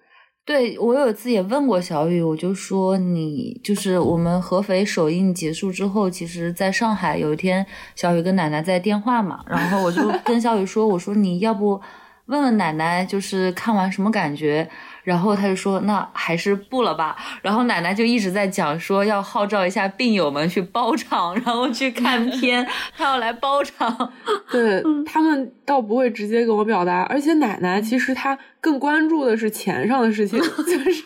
[0.44, 11.78] 对我有一次也问过小雨，我就说你就是我们合肥首映结束之后，其实在上海有一天，小雨跟奶奶在电话嘛，然后我就跟小雨说，我说你要不
[12.26, 14.66] 问问奶奶，就是看完什么感觉。
[15.08, 24.12] 然后他就说：“那还是不了吧。”然后奶奶就一直在讲说要号召一下病友们去包场，然后去看片， 他要来包场。
[24.52, 30.38] 对他们倒不会直接跟我表达，而且奶奶其实她更关注的是钱上的事情，
[30.68, 31.02] 就是，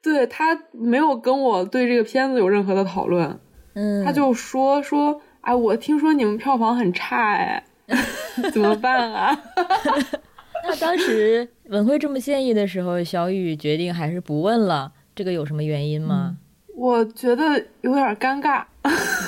[0.00, 3.40] 对他没有跟我对这个片子有任何的讨论。
[3.74, 7.64] 嗯，他就说说：“哎，我听说你们票房很差，哎，
[8.52, 9.36] 怎么办啊？”
[10.68, 14.92] 那当时文慧这么建议的时候，小雨决定还是不问了。
[15.14, 16.36] 这个有什么原因吗？
[16.76, 18.64] 我觉得有点尴尬，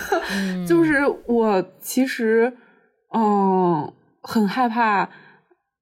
[0.68, 2.52] 就是我其实，
[3.12, 5.08] 嗯，很害怕。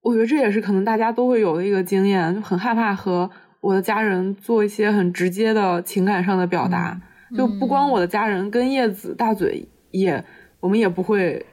[0.00, 3.28] 我觉得这也是可能大家都会有的一个经验，就很害怕和
[3.60, 6.98] 我的家人做一些很直接的情感上的表达。
[7.36, 10.24] 就不光我的家人，跟叶子大嘴也，
[10.60, 11.44] 我们也不会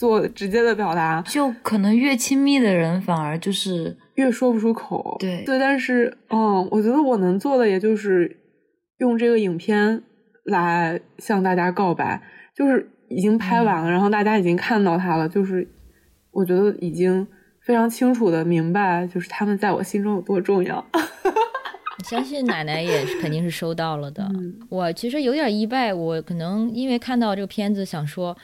[0.00, 1.22] 做直接的表达。
[1.26, 5.16] 就可能越亲密的人，反而就是越说不出口。
[5.20, 8.38] 对对，但是，嗯，我觉得我能做的，也就是
[8.96, 10.02] 用这个影片
[10.44, 12.22] 来向大家告白，
[12.56, 15.68] 就是已经拍完了，然后大家已经看到它了，就是
[16.32, 17.28] 我觉得已经。
[17.62, 20.84] 非常清楚的明白，就是他们在我心中有多重要。
[22.02, 24.26] 相信奶奶也是肯定是收到了的。
[24.70, 28.36] 我其实有点意外，我可能因为看到这个片子，想说，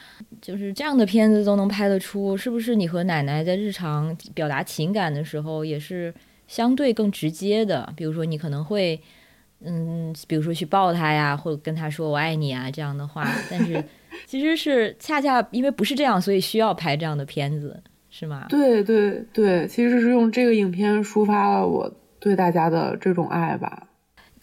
[0.46, 6.14] 就是这样的片子都能拍得出，是不是你和奶奶在日常表达情感的时候也是
[6.46, 7.92] 相对更直接的？
[7.96, 9.00] 比如说你可能会，
[9.64, 13.28] 嗯，比如说去抱她呀，或者跟她说我爱你啊这样的话。
[13.50, 13.82] 但是
[14.24, 17.82] 其实是恰恰因为不是这样，所以需要拍这样的片子。
[18.08, 18.46] 是吗？
[18.48, 23.88] 对对对，其实是用这个影片抒发了我对大家的这种爱吧。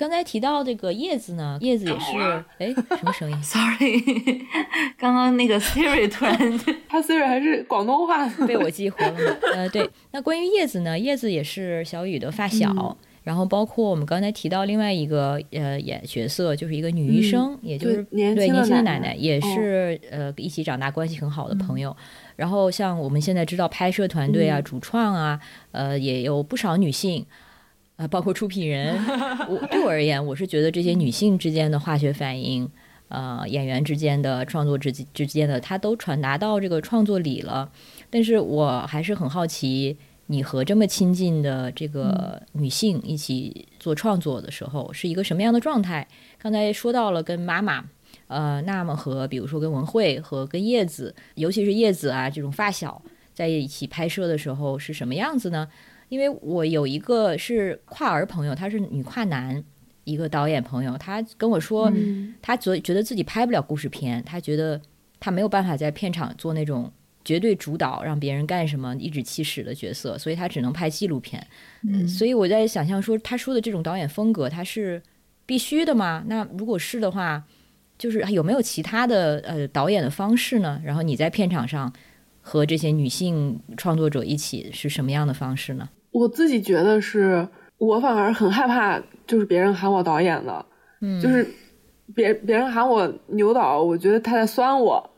[0.03, 3.37] 刚才提到这个叶子呢，叶子也是，哎，什么声音？
[3.41, 4.01] Sorry，
[4.99, 6.37] 刚刚那个 Siri 突然，
[6.89, 9.37] 他 Siri 还是广东话被我激活了。
[9.55, 12.97] 呃，对，那关于叶子呢，叶子也是小雨的发小。
[13.23, 21.95] 然后包括我们刚才提到另外一个呃演角色，就是一个女医生，也就是对年轻的奶奶，也是呃一起长大关系很好的朋友。
[22.35, 25.39] 然后像我们现在知道拍摄团队啊、主创啊，
[25.71, 27.25] 呃也有不少女性，
[28.03, 28.93] 呃包括出品人。
[29.47, 32.69] 我对我而言，我是觉得这些女性之间的化学反应，
[33.07, 37.71] 呃演员之间的创作之之间的，它都传达到这个创作里了。
[38.09, 39.97] 但是我还是很好奇。
[40.27, 46.07] 你和这么亲近的这个女性一起做创作的时候，是一个什么样的状态？
[46.41, 47.83] 刚才说到了跟妈妈，
[48.27, 53.01] 呃，那么和比如说跟文慧和跟叶子，尤其是叶子啊这种发小
[53.33, 55.67] 在一起拍摄的时候是什么样子呢？
[56.14, 59.64] 因为我有一个是跨儿朋友，他是女跨男，
[60.03, 61.91] 一个导演朋友，他跟我说，
[62.41, 64.80] 他觉觉得自己拍不了故事片，他觉得
[65.20, 66.91] 他没有办法在片场做那种。
[67.26, 71.41] 绝对主导让别人干什么颐指气使的角色，所以他只能拍纪录片。
[71.88, 75.01] 嗯，所以我在想象说，他说的这种导演风格，他是
[75.45, 76.22] 必须的吗？
[76.28, 77.41] 那如果是的话，
[77.97, 80.82] 就是有没有其他的呃导演的方式呢？
[80.84, 81.93] 然后你在片场上
[82.41, 85.88] 和这些女性创作者一起是什么样的方式呢？
[86.14, 87.45] 我自己觉得是，
[87.78, 90.66] 我反而很害怕，就是别人喊我导演的，
[91.01, 91.45] 嗯，就是
[92.16, 95.09] 别别人喊我牛导，我觉得他在酸我。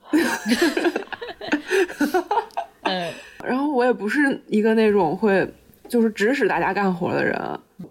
[2.83, 3.11] 嗯，
[3.43, 5.47] 然后我也不是一个那种会
[5.87, 7.37] 就是指使大家干活的人，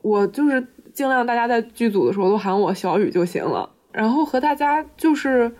[0.02, 5.52] 我就是尽量大家在剧组的时候都喊我小雨就行了，然后和大家就是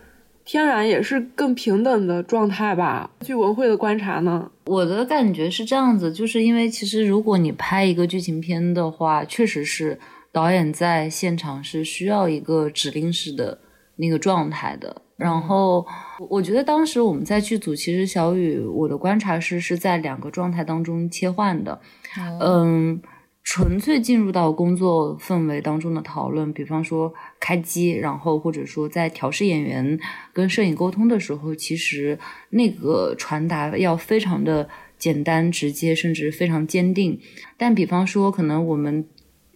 [0.45, 3.11] 天然也是更平等的状态吧。
[3.21, 9.99] 据文慧的观察呢，我的感觉是这样子，就是因为其实如果你拍一个剧情片的话，确实是
[10.31, 13.59] 导演在现场是需要一个指令式的
[13.97, 15.03] 那个状态的。
[15.17, 15.87] 然后，
[16.29, 21.81] 我觉得当时我们在剧组，其实小雨，我的观察是是在两个状态当中切换的。
[22.41, 23.01] 嗯，
[23.45, 30.01] 纯粹进入到工作氛围当中的讨论，比方说开机，然后或者说在调试演员
[30.33, 32.19] 跟摄影沟通的时候，其实
[32.51, 34.69] 那个传达要非常的
[34.99, 37.21] 简单直接，甚至非常坚定。
[37.57, 39.07] 但比方说，可能我们。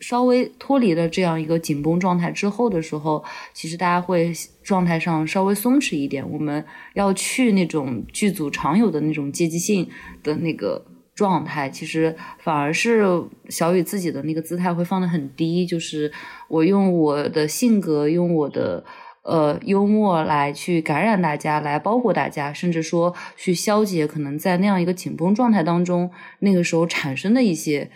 [0.00, 4.32] 稍微脱离了这样一个紧绷状态之后的时候，其实大家会
[4.62, 6.24] 状态上稍微松弛一点。
[6.30, 6.64] 我们
[6.94, 9.88] 要去那种剧组常有的那种阶级性
[10.22, 10.86] 的那个
[11.18, 13.04] 状态，其实反而是
[13.48, 15.66] 小雨自己的那个姿态会放得很低。
[15.66, 16.12] 就是
[16.48, 18.84] 我用我的性格，用我的
[19.24, 26.08] 呃幽默来去感染大家，来包裹大家，甚至说去消解可能在那样一个紧绷状态当中
[26.38, 27.90] 那个时候产生的一些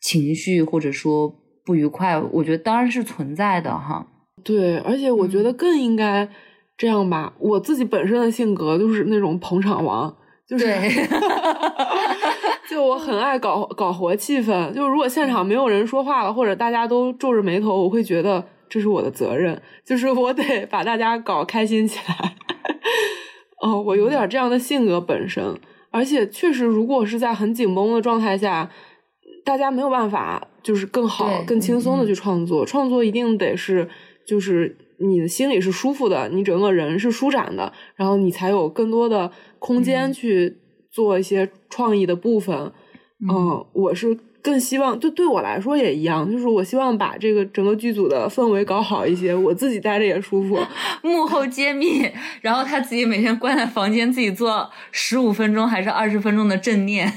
[0.00, 1.34] 情绪，或者说。
[1.68, 4.06] 不愉快，我觉得当然是存在的哈。
[4.42, 6.26] 对，而且我觉得更应该
[6.78, 7.34] 这样吧。
[7.38, 10.16] 我自己本身的性格就是那种捧场王，
[10.48, 10.64] 就是
[12.68, 14.72] 就我很爱搞搞活气氛。
[14.72, 22.34] 就如果现场没有人说话了，或者大家都皱着眉头，我会觉得这是我的责任，就是我得把大家搞开心起来。
[23.62, 25.58] 哦，我有点这样的性格本身，
[25.90, 28.70] 而且确实，如果是在很紧绷的状态下。
[29.44, 32.66] 大家没有办法，就是更好、更轻松的去创作。
[32.66, 33.88] 创作一定得是，
[34.26, 40.58] 就是你的心里是舒服的，你整个人是舒展的，然后你才有更多的空间去
[40.98, 42.72] 做一些创意的部分。
[43.20, 50.58] 嗯，我是更希望，就对我来说也一样，就是我希望把这个整个剧组的氛围搞好一些，我自己待着也舒服。
[51.02, 52.10] 幕后揭秘，
[52.40, 57.12] 然后他自己每天关在房间，自己做十五分钟还是二十分钟的正念。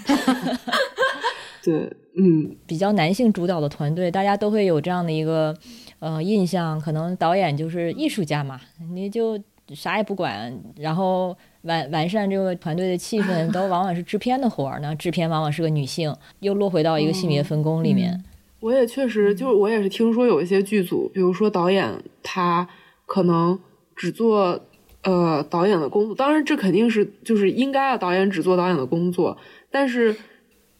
[1.63, 1.73] 对，
[2.15, 5.55] 嗯，比较男性主导的团队，大家都会有这样的一个
[5.99, 8.59] 呃印象，可能导演就是艺术家嘛，
[8.93, 9.39] 你就
[9.75, 14.95] 啥也不管，然后完完善这个团队的气氛， 都往往是制片的活儿呢。
[14.95, 18.23] 制片往往是个女性，又落回到一个性别分工里面。
[18.59, 22.67] 我也确实，就是我也是听说有一些剧组，比如说导演他
[23.05, 23.59] 可能
[23.95, 24.59] 只做
[25.03, 29.37] 呃导演的工作，当然这肯定是就是应该啊，导演只做导演的工作，
[29.69, 30.15] 但是。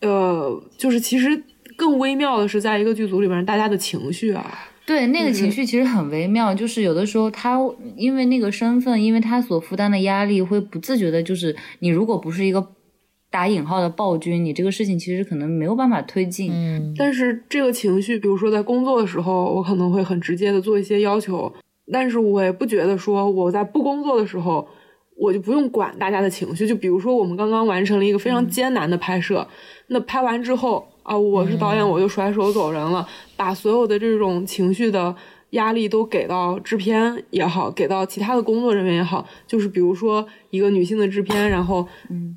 [0.04, 1.44] 呃，就是其实
[1.78, 6.54] 更微妙的是，在一个剧组里边，大家的情绪啊，对那个情绪其实很微妙。
[6.54, 7.58] 就是有的时候他
[7.96, 12.68] 因为那个身份，因为他所负担的压力，会不自觉的，就是你如果不是一个
[13.30, 16.52] 打引号的暴君，你这个事情其实可能没有办法推进。
[16.52, 21.54] 嗯，但是这个情绪，比如说在工作的时候，我可能会很直接的做一些要求，
[21.92, 24.68] 但是我也不觉得说我在不工作的时候。
[25.18, 29.48] 我就不用管大家的情绪，就比如说我们刚刚完成了一个非常艰难的拍摄，
[29.88, 33.08] 那拍完之后啊，我是导演，我就甩手走人了，
[33.42, 35.16] 把所有的这种情绪的
[35.52, 41.88] 压力都给到制片也好，给到其他的工作人员也好，就是比如说一个女性的制片，然后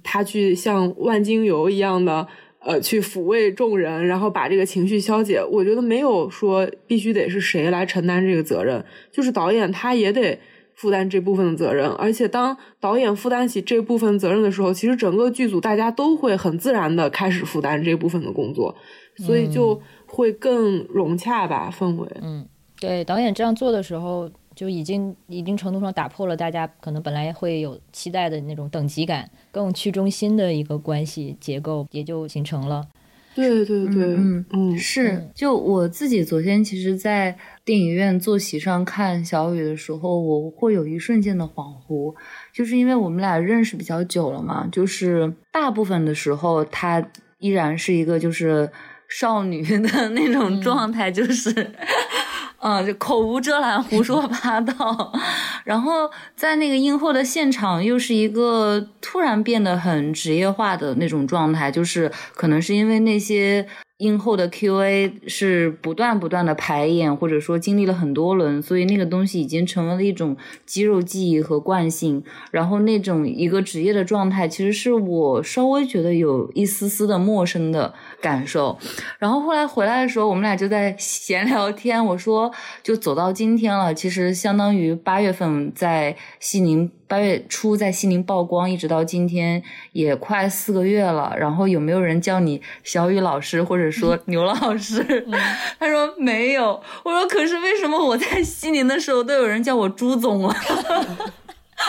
[0.02, 2.26] 她去像万金油一样的
[2.58, 5.44] 呃去抚慰众人，然后把这个情绪消解。
[5.44, 8.82] 我觉得没有说必须得是谁来承担这个责任，
[9.12, 10.40] 就是导演他也得。
[10.76, 18.74] 负担这部分的责任，而且当导演负担起这部分责任的时候，其实整个剧组大家都会很自然的开始负担这部分的工作，
[19.18, 19.80] 所以就
[20.14, 22.08] 会更融洽吧氛围。
[22.22, 22.46] 嗯，
[22.78, 32.86] 对，导演这样做的时候，就已经一定程度上打破了大家可能本来会有期待的那种等级感，更去中心的一个关系结构也就形成了。
[33.34, 35.28] 对对对，嗯嗯，是。
[35.34, 42.14] 就我自己昨天其实，在电影院坐席上看小雨的时候，我会有一瞬间的恍惚，
[42.52, 47.04] 就是因为我们俩认识比较久了嘛，就是大部分的时候，他
[47.38, 48.70] 依然是一个就是
[49.18, 51.72] 少女的 那种状态，就是。
[52.60, 55.12] 嗯， 就口无遮拦，胡说八道。
[55.64, 63.66] 然后在那个映后的现场，又是一个突然变得很职业化的那种状态，就是可能是因为那些。
[63.98, 70.36] 映后的 Q&A 是不断不断的排演，或者说经历了很多轮，所以那个东西已经成为了一种
[70.66, 72.22] 肌肉记忆和惯性。
[72.50, 78.78] 然后那种一个职业的状态，其实是我稍微觉得有一丝丝的陌生的感受。
[79.18, 82.50] 然后后来回来的时候，我们俩就在闲聊天， 我说
[82.82, 86.90] 就走到今天了，其实相当于八月份在西宁。
[87.06, 91.34] 八月初在西宁曝光，一直到今天也快四个月了。
[91.38, 95.24] 然后有没有人叫你小雨老师，或者说 牛老师？
[95.78, 96.80] 他说没有。
[97.04, 100.56] 我说可是为什么我在西宁的时候都有人叫我朱总了？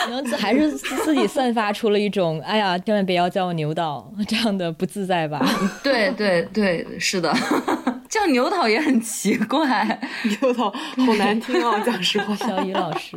[0.04, 5.44] 可能还是自己散发出了一种“哎呀，千万别要叫我牛导”这样的不自在吧？
[5.82, 7.34] 对对对，是的，
[8.08, 9.98] 叫牛导也很奇怪，
[10.40, 11.80] 牛导好难听哦！
[11.84, 13.16] 讲实话，小雨老师。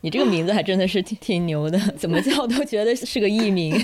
[0.00, 3.78] 你这个名字还真的是挺挺牛的，怎么叫都觉得是个艺名，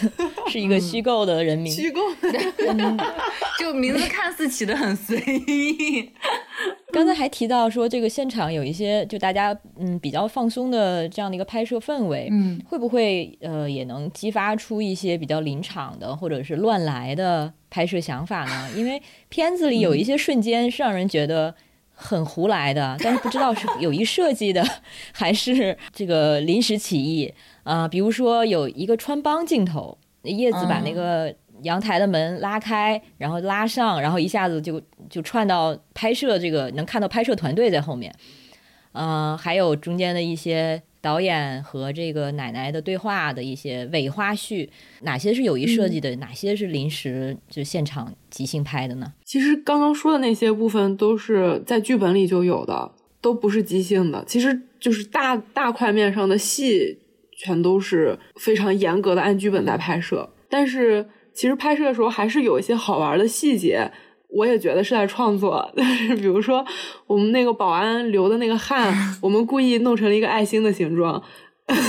[0.48, 1.72] 是一个虚构的人名。
[1.72, 3.06] 虚构的，
[3.59, 5.16] 就名字看似起的很随
[5.47, 6.10] 意。
[6.93, 18.70] 刚才还提到说，这个现场有一些就大家嗯比较放松的这样的一个拍摄氛围，嗯，会不会呃也能激发出一些比较临场的或者是乱来的拍摄想法呢？
[18.76, 21.55] 因为片子里有一些瞬间是让人觉得。
[22.01, 24.64] 很胡来的，但是不知道是有意设计的，
[25.10, 27.89] 还是这个临时起意啊？
[27.89, 38.14] 比如说有一个穿帮镜头，叶子把那个阳台的门拉开，然后拉上，然后一下子就就串到拍摄这个，能看到拍摄团队在后面。
[38.93, 40.82] 嗯，还有中间的一些。
[41.01, 44.68] 导演和这个奶奶的对话的一些伪花絮，
[45.02, 49.12] 哪些是有意设计的，哪些是临时就现场即兴拍的呢？
[49.24, 52.90] 其实刚刚说的那些部分都是在剧本里就有的，
[53.20, 54.24] 都不是即兴的。
[54.26, 56.98] 其实就是大大块面上的戏，
[57.36, 60.28] 全都是非常严格的按剧本在拍摄。
[60.51, 61.09] 但是
[61.39, 63.89] 其实拍摄的时候还是有一些好玩的细节。
[64.28, 66.66] 我也觉得是在创作， 但是比如说
[67.06, 68.93] 我们那个保安流的那个汗，
[69.23, 71.23] 我们故意弄成了一个爱心的形状，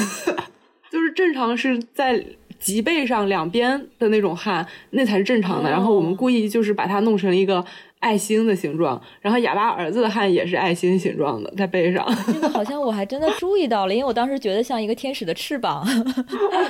[0.92, 2.24] 就是正常是在
[2.60, 5.70] 脊背上两边的那种汗，那才是正常的。
[5.70, 7.66] 然后我们故意就是把它弄成了一个
[8.00, 12.06] 爱心的形状，然后哑巴儿子的汗也是爱心形状的，在背上。
[12.28, 15.86] 这个好像我还真的注意到了，因为我当时觉得像一个天使的翅膀。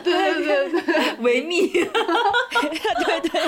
[0.03, 0.11] 对
[0.43, 1.67] 对对对， 维密。
[1.69, 3.41] 对对。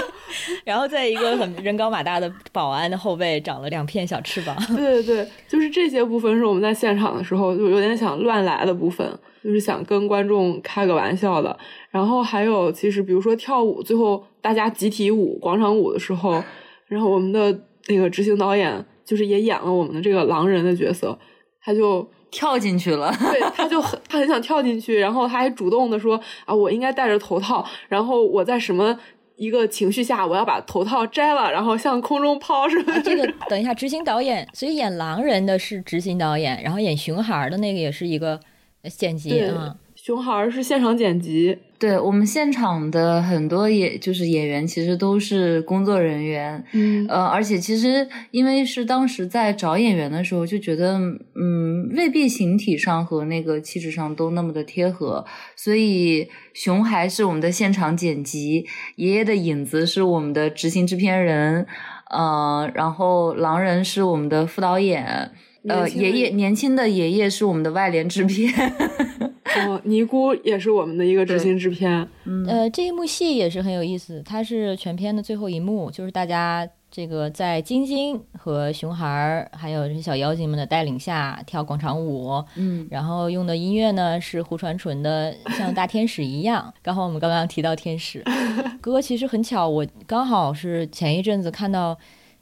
[0.64, 4.56] 然后在一个很人高马大的保安的后背长了两片小翅膀。
[4.76, 9.08] 对对对，就是这些部分是我们在现场的时候就有点想乱来的部分，
[9.44, 11.58] 就是想跟观众开个玩笑的。
[11.90, 16.44] 然后还有，其实比如说跳舞，最后大家集体舞广场舞的时候，
[16.88, 17.60] 然后我们的。
[17.88, 21.18] 那个执行导演就是也演了我们的这个狼人的角色，
[21.64, 23.12] 他就跳进去了。
[23.20, 28.98] 对，他就很他很想跳进去，然后他还主动的说啊，我应该戴着头套，然后我在什么
[29.36, 32.94] 一个情绪下，我要把头套摘了，然后向空中抛，是吧？
[33.04, 38.40] 这个 等一下，执行导演，所以演狼人的是执行导演，然后演熊孩的那个也是一个
[38.84, 39.76] 剪辑啊。
[40.04, 50.98] 熊孩是现场剪辑，对我们现场的很多演就是演员，其实都是工作人员，嗯，呃，而且其实因为是当时在找演员的时候，就觉得
[51.36, 55.24] 嗯，未必形体上和那个气质上都那么的贴合，
[55.56, 58.66] 所以熊孩是我们的现场剪辑，
[58.96, 61.68] 爷爷的影子是我们的执行制片人，
[62.10, 65.32] 呃，然后狼人是我们的副导演，
[65.68, 68.52] 呃，爷爷年轻的爷爷是我们的外联制片。
[69.68, 72.08] 哦，尼姑也是我们的一个执行制片。
[72.24, 82.42] 嗯呃，这一幕戏也是很有意思，它是全片的最后一幕，就是大家这个在晶晶和熊孩儿还有这些小妖精们的带领下跳广场舞。
[82.56, 86.74] 嗯，然后用的音乐呢是胡传纯的《像大天使一样》。
[86.82, 88.24] 刚好我们刚刚提到天使
[88.80, 91.98] 歌，其实很巧，我刚好是前一阵子看到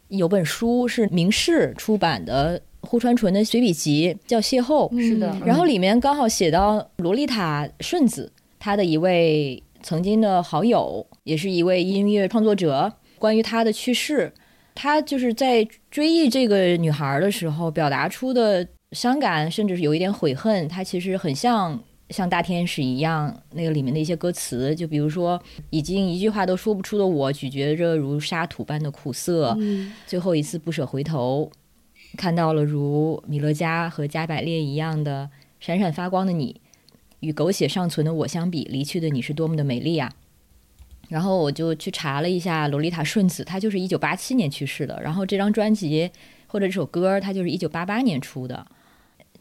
[0.09, 2.61] 有本书是明世出版的。
[2.81, 5.35] 胡传纯的随笔集叫《邂逅》，是的。
[5.45, 12.93] 然后里面刚好写到洛丽塔顺子，她的一位曾经的好友，也是一位音乐创作者。
[13.17, 14.31] 关于她的去世，
[14.73, 20.67] 他就是在追忆这个女孩的时候，表达出的伤感，甚至是有一点悔恨。
[20.69, 21.77] 他其实很像
[22.09, 29.57] 像大天使一样，那个里面的一些歌词，就比如说已经一句话都说不出的我，咀嚼着如沙土般的苦涩，
[30.07, 31.51] 最后一次不舍回头。
[32.17, 35.29] 看到了如米勒加和加百列一样的
[35.59, 36.59] 闪闪发光的你，
[37.19, 40.11] 与狗血尚存的我相比，离去的你是多么的美丽啊！
[41.09, 44.99] 然后我就去查了一下洛丽塔顺子，她就是一九八七年去世的。
[45.03, 46.09] 然后这张专辑
[46.47, 48.65] 或者这首歌，它就是一九八八年出的，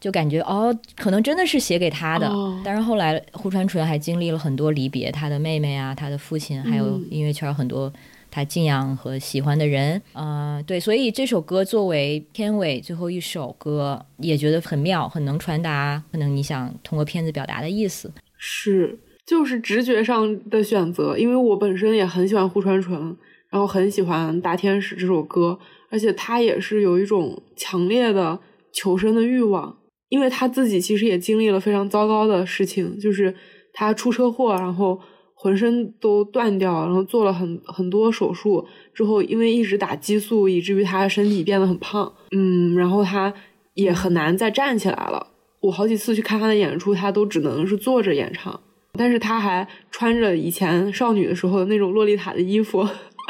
[0.01, 2.31] 就感觉哦，可能真的是写给他的。
[2.65, 7.93] 但是后来胡传纯还经历了很多离别，他的妹妹啊，他的父亲，还有音乐圈很多。
[8.31, 18.13] 他敬仰和喜欢的人，呃，对，所以这首歌作为片尾最后一首歌，也觉得很妙，很能传达可能你想通过片子表达的意思。
[18.37, 23.17] 是，就是直觉上的选择，因为我本身也很喜欢胡传纯，
[23.51, 25.59] 然后很喜欢《大天使》这首歌，
[25.91, 28.39] 而且他也是有一种强烈的
[28.73, 29.79] 求生的欲望，
[30.11, 33.35] 因为他自己其实也经历了非常糟糕的事情，就是
[33.73, 35.01] 他出车祸，然后。
[35.40, 42.12] 浑身都断掉，然后做了很很多手术之后，因为一直打激素，以至于他身体变得很胖。
[42.32, 43.32] 嗯，然后他
[43.74, 45.28] 也很难再站起来了。
[45.60, 48.60] 我好几次去看他的演出，他都只能是坐着演唱，
[48.94, 52.85] 但是他还穿着以前少女的时候的那种洛丽塔的衣服。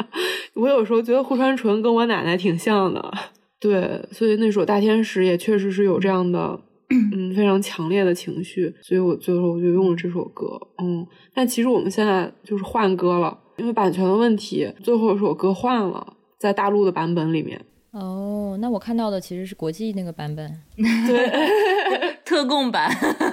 [0.55, 3.13] 我有时候觉得胡传纯跟我奶奶挺像的，
[3.59, 6.59] 对，所以那首《大天使》也确实是有这样的。
[6.89, 10.59] 嗯，非常强烈的情绪，所以我最后我就用了这首歌。
[10.77, 17.63] 嗯，但其实我们现在就是换歌了，因为版权的问题，最后一首歌换了，在大陆的版本里面。
[17.91, 20.47] 哦，那我看到的其实是国际那个版本，
[20.77, 22.87] 对，特供版，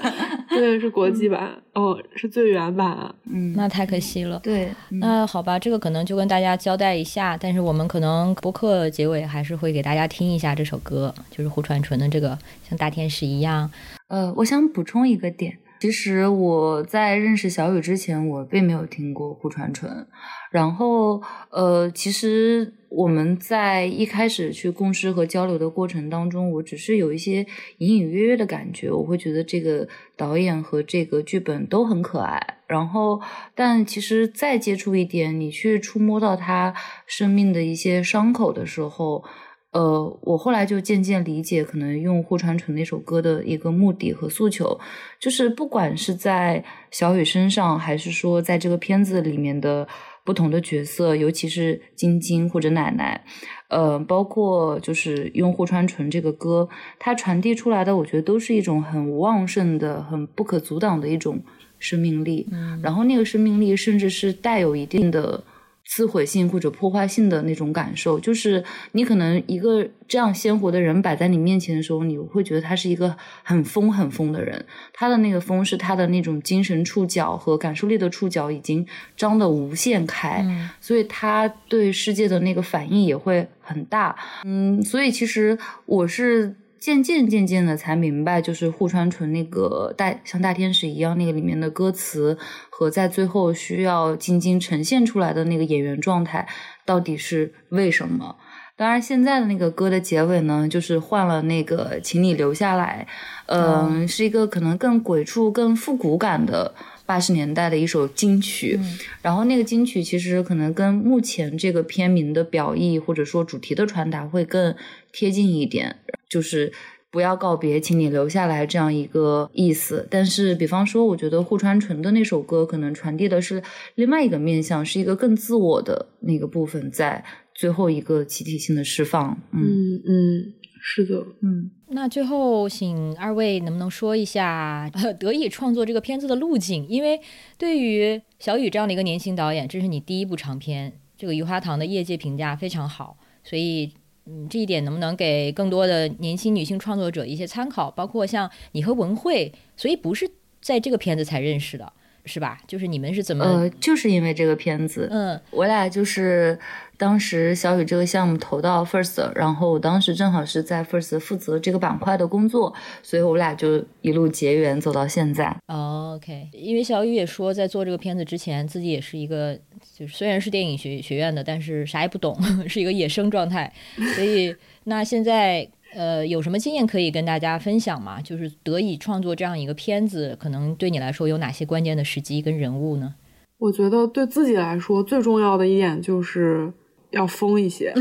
[0.48, 13.70] 对，是国际版，哦，是最原版，嗯，那太可惜了，对，那好吧，这个可能就跟大家交代一下，但是我们可能播客结尾还是会给大家听一下这首歌，就是胡传纯的这个像大天使一样，
[14.08, 15.58] 呃，我想补充一个点。
[15.78, 20.06] 其实我在认识小雨之前，我并没有听过胡传纯。
[20.50, 27.46] 然后，呃，其实我们在一开始去共事和交流的过程当中，我只是有一些
[27.78, 29.86] 隐隐约约的感觉，我会觉得这个
[30.16, 32.58] 导演和这个剧本都很可爱。
[32.66, 33.20] 然后，
[33.54, 36.72] 但其实再接触一点，你去触摸到他
[37.06, 39.24] 生命的一些伤口的时候。
[39.72, 44.80] 呃，我后来就渐渐理解，可能用户川纯那首歌的一个目的和诉求，
[45.20, 49.86] 就是不管是在小雨身上，还是说在这个片子里面的
[50.24, 53.22] 不同的角色，尤其是晶晶或者奶奶，
[53.68, 56.66] 呃，包括就是用户川纯这个歌，
[56.98, 61.42] 它传递出来的，我觉得都是一种很旺盛的、很不可阻挡的一种
[61.78, 62.48] 生命力。
[62.50, 65.44] 嗯，然后那个生命力甚至是带有一定的。
[65.88, 74.64] 撕毁性或者破坏性的那种感受，就是你可能一个这样鲜活的人摆在你面前的时候，你会觉得他是一个很疯很疯的人。
[74.92, 78.86] 他的那个疯是他的那种精神触角和感受力的触角已经
[79.16, 80.44] 张得无限开，
[80.80, 84.16] 所以他对世界的那个反应也会很大。
[84.44, 85.56] 嗯，所以其实
[85.86, 86.56] 我是。
[86.86, 92.38] 渐渐渐渐的才明白，就是户川纯那个大像大天使一样那个里面的歌词
[92.70, 96.46] 和在最后需要晶晶呈现出来的那个演员状态
[96.84, 98.36] 到底是为什么。
[98.76, 103.04] 当然，现在的那个歌的结尾呢，就是换了那个，请你留下来，
[103.46, 106.72] 嗯，是一个可能更鬼畜、更复古感的
[107.04, 108.78] 八十年代的一首金曲。
[109.20, 114.72] 然后那个金曲其实可能跟目前这个片名的表意或者说主题的传达会更
[115.10, 115.96] 贴近一点。
[116.28, 116.72] 就是
[117.10, 120.06] 不要告别，请你留下来这样一个意思。
[120.10, 123.62] 但是，比方说，我觉得户川纯的那首歌可能传递的是
[123.94, 127.24] 另外一个面向，是一个更自我的那个部分，在
[127.54, 129.40] 最后一个集体性的释放。
[129.52, 131.70] 嗯嗯，是的，嗯。
[131.88, 136.86] 那最后，请二位能不能说一下得以创作这个片子的路径？
[136.88, 137.18] 因为
[137.56, 143.92] 对于小雨这样的一个年轻导演，这是你第一部长片，这个《余华堂》的业界评价非常好，所以。
[144.26, 147.88] 嗯，这一点能不能给更多的年轻女性创作者一些参考？
[147.90, 150.28] 包括像你和文慧，所以不是
[150.60, 151.92] 在这个片子才认识的，
[152.26, 152.58] 是吧？
[152.66, 153.44] 就是你们是怎么？
[153.44, 156.58] 呃，就是因为这个片子，嗯，我俩就是。
[156.98, 162.72] 当时小雨这个项目投到 First，然后我当时正好是在 First 负责这个板块的工作，
[163.02, 165.54] 所以我俩就一路结缘走到现在。
[165.66, 169.54] OK，因为小雨也说，在做这个片子之前，自己也是一个，
[169.94, 172.34] 就是虽然是电影学学院的，但是啥也不懂，
[172.66, 173.70] 是一个野生状态。
[174.14, 178.20] 所以那现在呃有什么经验可以跟大家分享吗？
[178.20, 183.14] 就是得以创作这样一个片子，可能对你来说有哪些关键的时机跟人物呢？
[183.58, 186.72] 我觉得对自己来说最重要的一点就是。
[187.12, 187.94] 要疯一些，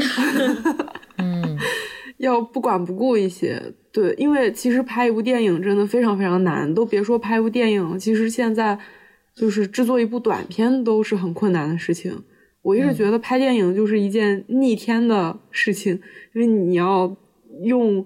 [1.17, 1.57] 嗯，
[2.17, 3.61] 要不管不顾一些，
[3.93, 8.77] 对，因为其实拍一部电影真的非常非常难，都别说拍一部电影，其实现在
[9.34, 12.23] 就是制作一部短片都是很困难的事情。
[12.63, 16.01] 我一直觉得拍电影就是一件逆天的事情，
[16.34, 17.15] 因为你要
[17.64, 18.06] 用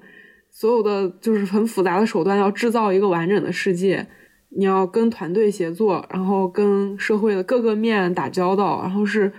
[0.49, 4.07] 所有的就是很复杂的手段，要制造一个完整的世界，
[4.49, 9.31] 你要跟团队协作，然后跟社会的各个面打交道，然后是。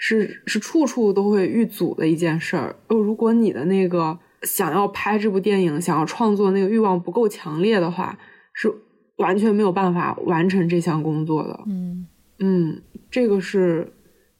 [0.00, 2.76] 是是处处都会遇阻的一件事儿。
[2.86, 8.16] 呃，如果你的那个想要拍这部电影、想要创作那个欲望不够强烈的话，
[8.54, 8.72] 是
[9.16, 11.64] 完全没有办法完成这项工作的。
[11.66, 12.06] 嗯
[12.38, 13.92] 嗯，这个是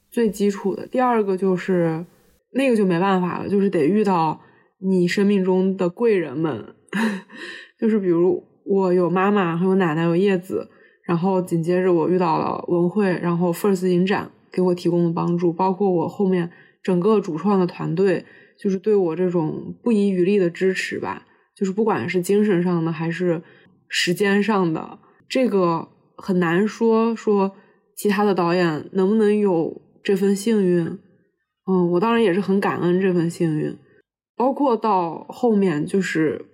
[0.09, 0.87] 最基础的。
[0.87, 2.05] 第二个就是
[2.53, 4.39] 那个就没办法了，就是得遇到
[4.81, 6.75] 你生命中的贵人们，
[7.79, 10.69] 就是比如我有妈妈，还有奶奶，有叶子，
[11.05, 14.31] 然后紧接着我遇到了文慧，然后 First 影展。
[14.51, 16.49] 给我提供的帮助，包括我后面
[16.81, 18.25] 整个主创的团队，
[18.59, 21.27] 就是对我这种不遗余力的支持吧。
[21.55, 23.43] 就是不管是精神上的还是
[23.87, 24.97] 时间上的，
[25.29, 25.87] 这个
[26.17, 27.55] 很难说说
[27.95, 30.97] 其他的导演能不能有这份幸运。
[31.67, 33.77] 嗯，我当然也是很感恩这份幸运。
[34.39, 36.47] 包括到后面，就是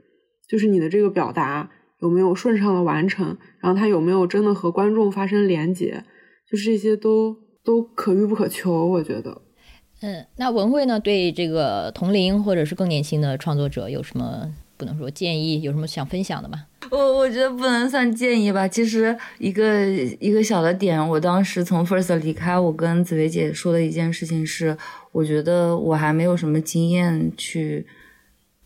[0.49, 1.69] 就是你的这个表达
[2.01, 6.03] 有没有顺畅的完成，然后他有没有真的和观众发生连接，
[6.51, 7.37] 就是这些都。
[7.65, 9.41] 都可遇不可求，我觉得。
[10.03, 10.99] 嗯，那文慧呢？
[10.99, 15.63] 对这个同龄或者是更年轻的创作者有什么不能说建议？
[15.63, 16.65] 有什么想分享的吗？
[16.91, 18.67] 我我觉得不能算建议吧。
[18.67, 19.83] 其实一个
[20.19, 24.77] 一个小的点，我当时从 First 离开，我跟紫薇姐说的一件事情是，
[25.15, 27.85] 我觉得我还没有什么经验去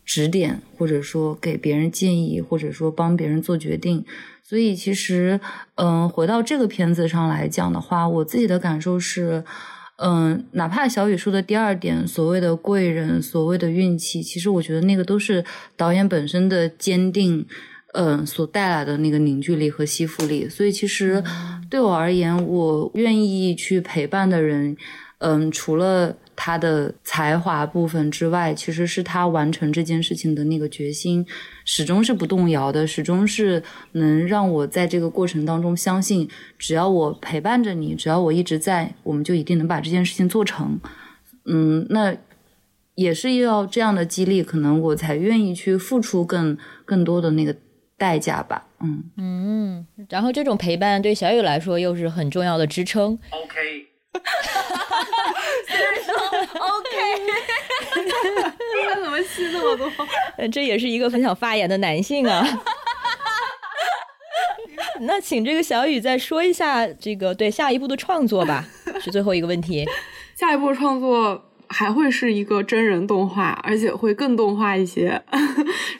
[0.04, 4.04] 指点，或者说给别人建议，或者说帮别人做决定。
[4.42, 5.38] 所以其实，
[5.76, 9.44] 嗯，回到这个片子上来讲的话，我自己的感受是，
[9.98, 15.44] 嗯，哪怕小雨说的第二点，所谓的贵人，所谓的运气，其实我觉得那个都是
[15.76, 17.46] 导演本身的坚定，
[17.92, 20.48] 嗯，所带来的那个凝聚力和吸附力。
[20.48, 21.22] 所以其实
[21.70, 24.76] 对我而言，我愿意去陪伴的人，
[25.18, 26.16] 嗯，除了。
[26.42, 31.26] 他的才华部分之外，其实是他完成这件事情的那个决心，
[31.66, 33.62] 始终是不动摇的，始终是
[33.92, 36.26] 能让我在这个过程当中相信，
[36.56, 40.80] 只要我陪伴着你，只要我一直在，我们就一定能把这件事情做成。
[41.44, 42.16] 嗯，那
[42.94, 46.56] 也是要这样的激励，可能我才愿意去付出更
[46.86, 47.54] 更多的那个
[47.98, 48.66] 代价吧。
[48.80, 53.18] 嗯嗯，然后这种陪伴对小雨来说又是很重要的支撑。
[53.30, 53.88] OK。
[56.54, 56.88] OK，
[58.88, 59.90] 他怎么戏那么多？
[60.48, 62.46] 这也是一个很想发言的男性啊。
[65.02, 68.66] 那请这个小雨再说一下这个对下一步的创作吧，
[69.00, 69.88] 是最后一个问题。
[70.34, 75.22] 下一步创作还会是一个真人动画，而且会更动画一些，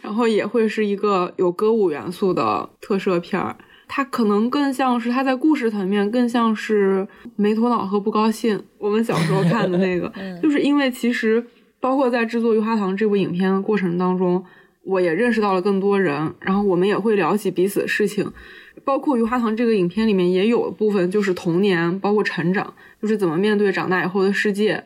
[0.03, 3.57] 然后也会是一个有歌舞元素的特摄片儿。
[3.93, 8.63] 它可能更像是它在故事层面更像是没头脑和不高兴。
[8.79, 11.45] 我们小时候看的那个， 就是因为其实
[11.81, 14.45] 包括在制作《鱼花糖》这部影片的过程当中，
[14.85, 18.31] 我也认识到了更多人，然后我们也会聊起彼此的事情。
[18.85, 22.73] 包括《鱼花糖》这个影片里面也有部分就是童年，包括成长，
[23.03, 24.85] 就是怎么面对长大以后的世界。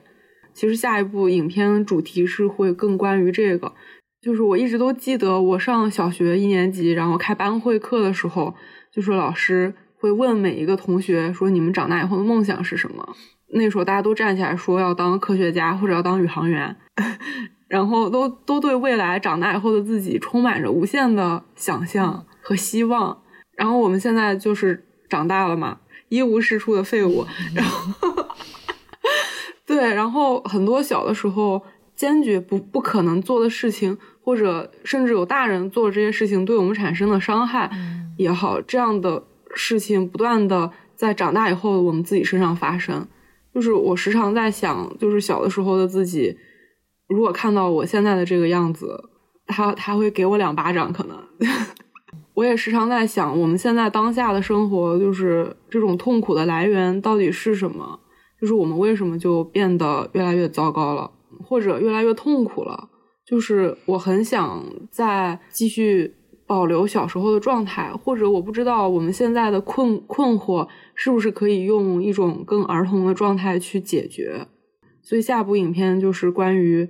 [0.54, 3.74] 其实下一部影片主题是会更关于这个。
[4.22, 8.54] 就是我一直都记得我上小学一年级，然后开班会课的时候。
[8.94, 13.16] 就是老师会问每一个同学说：“你们长大以后的梦想是什么？”
[13.52, 16.76] 那时候大家都站起来说要当科学家或者要当宇航员，
[17.68, 23.22] 然后都都对未来长大以后的自己充满着无限的想象和希望。
[23.56, 27.26] 然后我们现在就是长大了嘛，一无是处的废物。
[27.54, 28.26] 然后，
[29.66, 31.62] 对，然后很多小的时候
[31.96, 33.98] 坚决不不可能做的事情。
[34.24, 37.70] 或者甚至有大人做这些事情对我们产生的伤害
[38.16, 39.22] 也好，这样的
[39.54, 43.06] 事情不断的在长大以后我们自己身上发生。
[43.54, 46.36] 就是我时常在想，就是小的时候的自己，
[47.06, 49.10] 如果看到我现在的这个样子，
[49.46, 50.92] 他他会给我两巴掌。
[50.92, 51.16] 可能
[52.34, 58.00] 我也时常在想，我们现在当下的生活，就是这种痛苦的来源到底是什么？
[58.40, 61.10] 就是我们为什么就变得越来越糟糕了，
[61.44, 62.88] 或者越来越痛苦了？
[63.34, 66.14] 就是我很想再继续
[66.46, 74.46] 保留小时候的状态，或者我不知道我们现在的困困惑是不是可以用一种更儿童的状态去解决。
[75.02, 76.88] 所以下部影片就是关于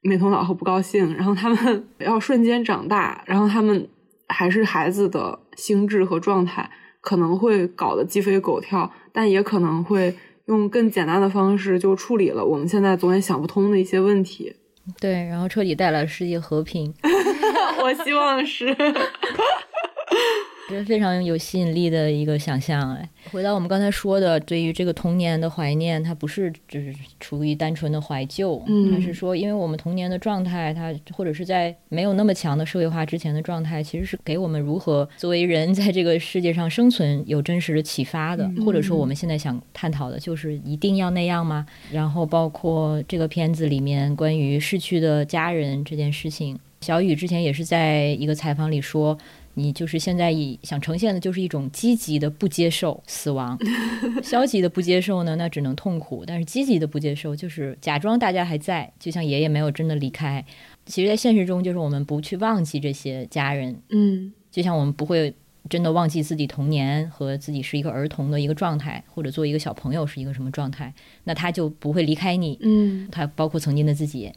[0.00, 3.88] 美瞳老和不高兴，然后他们 要瞬间长大，然后他们
[4.28, 10.14] 还是孩子的心智和状态，可能会搞得鸡飞狗跳，但也可能会
[10.44, 14.54] 用更简单的方式就处理了我们现在总也想不通的一些问题。
[15.00, 16.92] 对，然后彻底带来世界和平。
[17.82, 18.76] 我希望是。
[20.76, 23.08] 是非常有吸引力的一个想象哎。
[23.30, 38.50] 回到我们刚才说的，对于这个童年的怀念，它不是只是出于单纯的怀旧，嗯，它是说，因为我们童年的状态，它或者是在没有那么强的社会化之前的状态，其实是给我们如何作为人在这个世界上生存有真实的启发的。
[38.64, 41.66] 或者说，我们现在想探讨的就是一定要那样吗？
[41.92, 49.16] 然后包括这个片子里面关于逝去的家人这件事情，小雨之前也是在一个采访里说。
[49.54, 53.58] 你就是现在以想呈现的，就是一种积极的不接受死亡，
[54.22, 60.44] 消极的不接受呢，那只能痛苦；但是积极的不接受，就是假装大家还在，就像爷爷没有真的离开。
[60.86, 65.34] 其实，在现实中，就是我们不去忘记这些家人，嗯，就像我们不会
[65.68, 70.94] 真的忘记自己童年和自己是一个儿童的一个状态，或者做一个小朋友是一个什么状态，
[71.24, 74.32] 那他就不会离开你，嗯，他包括曾经的自己，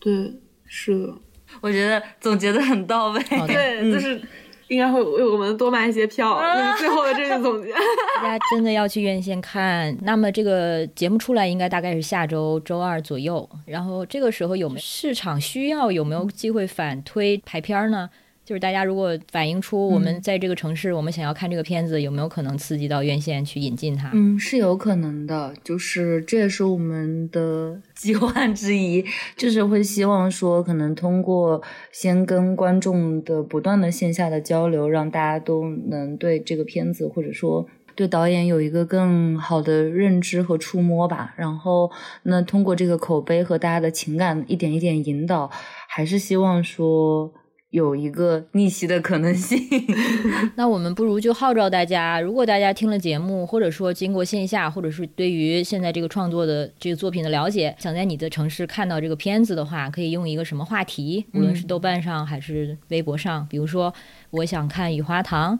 [0.00, 0.32] 对，
[0.66, 1.14] 是的，
[1.60, 4.20] 我觉得总结的很到位，对，就是。
[4.68, 7.72] 应该会为我们多卖一些票，就是最后的这个总结。
[8.22, 9.96] 大家真的要去院线看。
[10.02, 13.48] 那么这个节目出来应该大概是下周周二左右。
[13.66, 15.92] 然后这个时候有没有市场需要？
[15.92, 18.08] 有没有机会反推排片呢？
[18.44, 24.10] 就是大家如果反映出我们在这个城市，我们想要看这个片子，有没有可能刺激到院线去引进它？
[24.12, 25.54] 嗯，是有可能的。
[25.64, 29.02] 就是这也是我们的计划之一，
[29.34, 41.32] 就是会希望说，可能通过先跟观众的不断的线下的交流，让大家都能对这个片子或者说对导演有一个更好的认知和触摸吧。
[41.38, 41.90] 然后，
[42.24, 45.50] 那通过这个口碑和大家的情感一点一点引导，
[45.88, 47.32] 还是希望说。
[47.74, 49.58] 有一个逆袭的可能性，
[50.54, 61.26] 那我们不如就号召大家，如果大家听了节目，或者说经过线下，或者是对于现在这个创作的这个作品的了解，想在你的城市看到这个片子的话，可以用一个什么话题？
[61.34, 63.92] 无论是豆瓣上还是微博上，比如说
[64.30, 65.58] 我想看雨花堂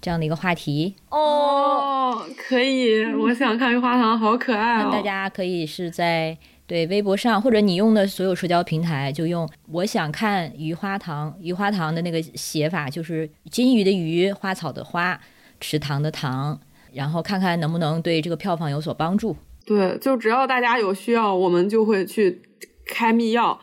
[0.00, 4.90] 这样的一个话题哦，可以，我想看雨花堂，好可爱哦！
[4.90, 6.36] 大家可以是在。
[6.66, 15.20] 对微博上，或者你用的所有社交平台，就用我想看鱼花糖，鱼花糖的那个写法就是金鱼的鱼，花草的花，
[15.60, 16.58] 池塘的塘，
[16.92, 19.36] 然后看看能不能对这个票房有所帮助。
[19.66, 22.40] 对，就只要大家有需要，我们就会去
[22.86, 23.56] 开密钥，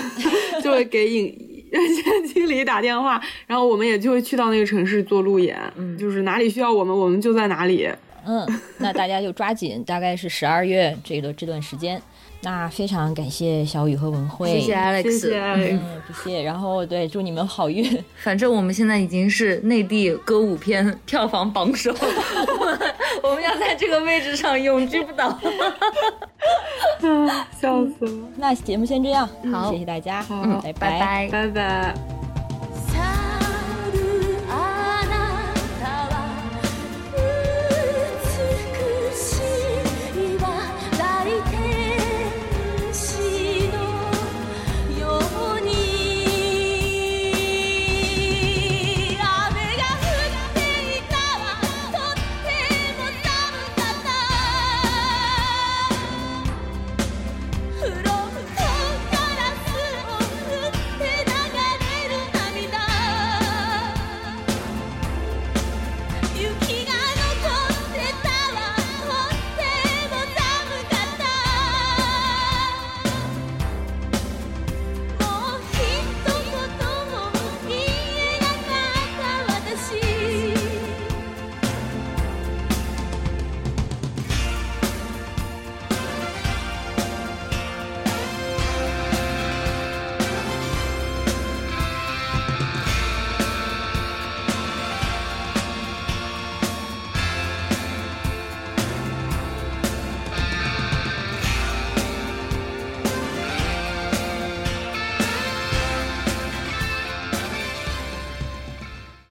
[0.62, 1.26] 就会给影
[1.70, 7.88] 院线经理打电话，然后我们也就会去到那个城市做路演，嗯，就是哪里需要我们，我们就在哪里。
[8.26, 8.46] 嗯，
[8.78, 12.00] 那大家就抓紧，大概是十二月这个这段时间。
[12.44, 16.42] 那非常感谢小雨和文慧，谢谢 Alex，谢谢，嗯，不谢。
[16.42, 17.98] 然后对，祝你们好运。
[18.22, 21.92] 反正我们现在已经是内地歌舞片票房榜首，
[23.22, 25.28] 我们要在这个位置上永居不倒。
[25.28, 25.40] 啊，
[27.58, 28.28] 笑死了。
[28.36, 30.22] 那节目先这样，好谢谢大家，
[30.62, 31.28] 拜拜。
[31.32, 32.23] 拜拜。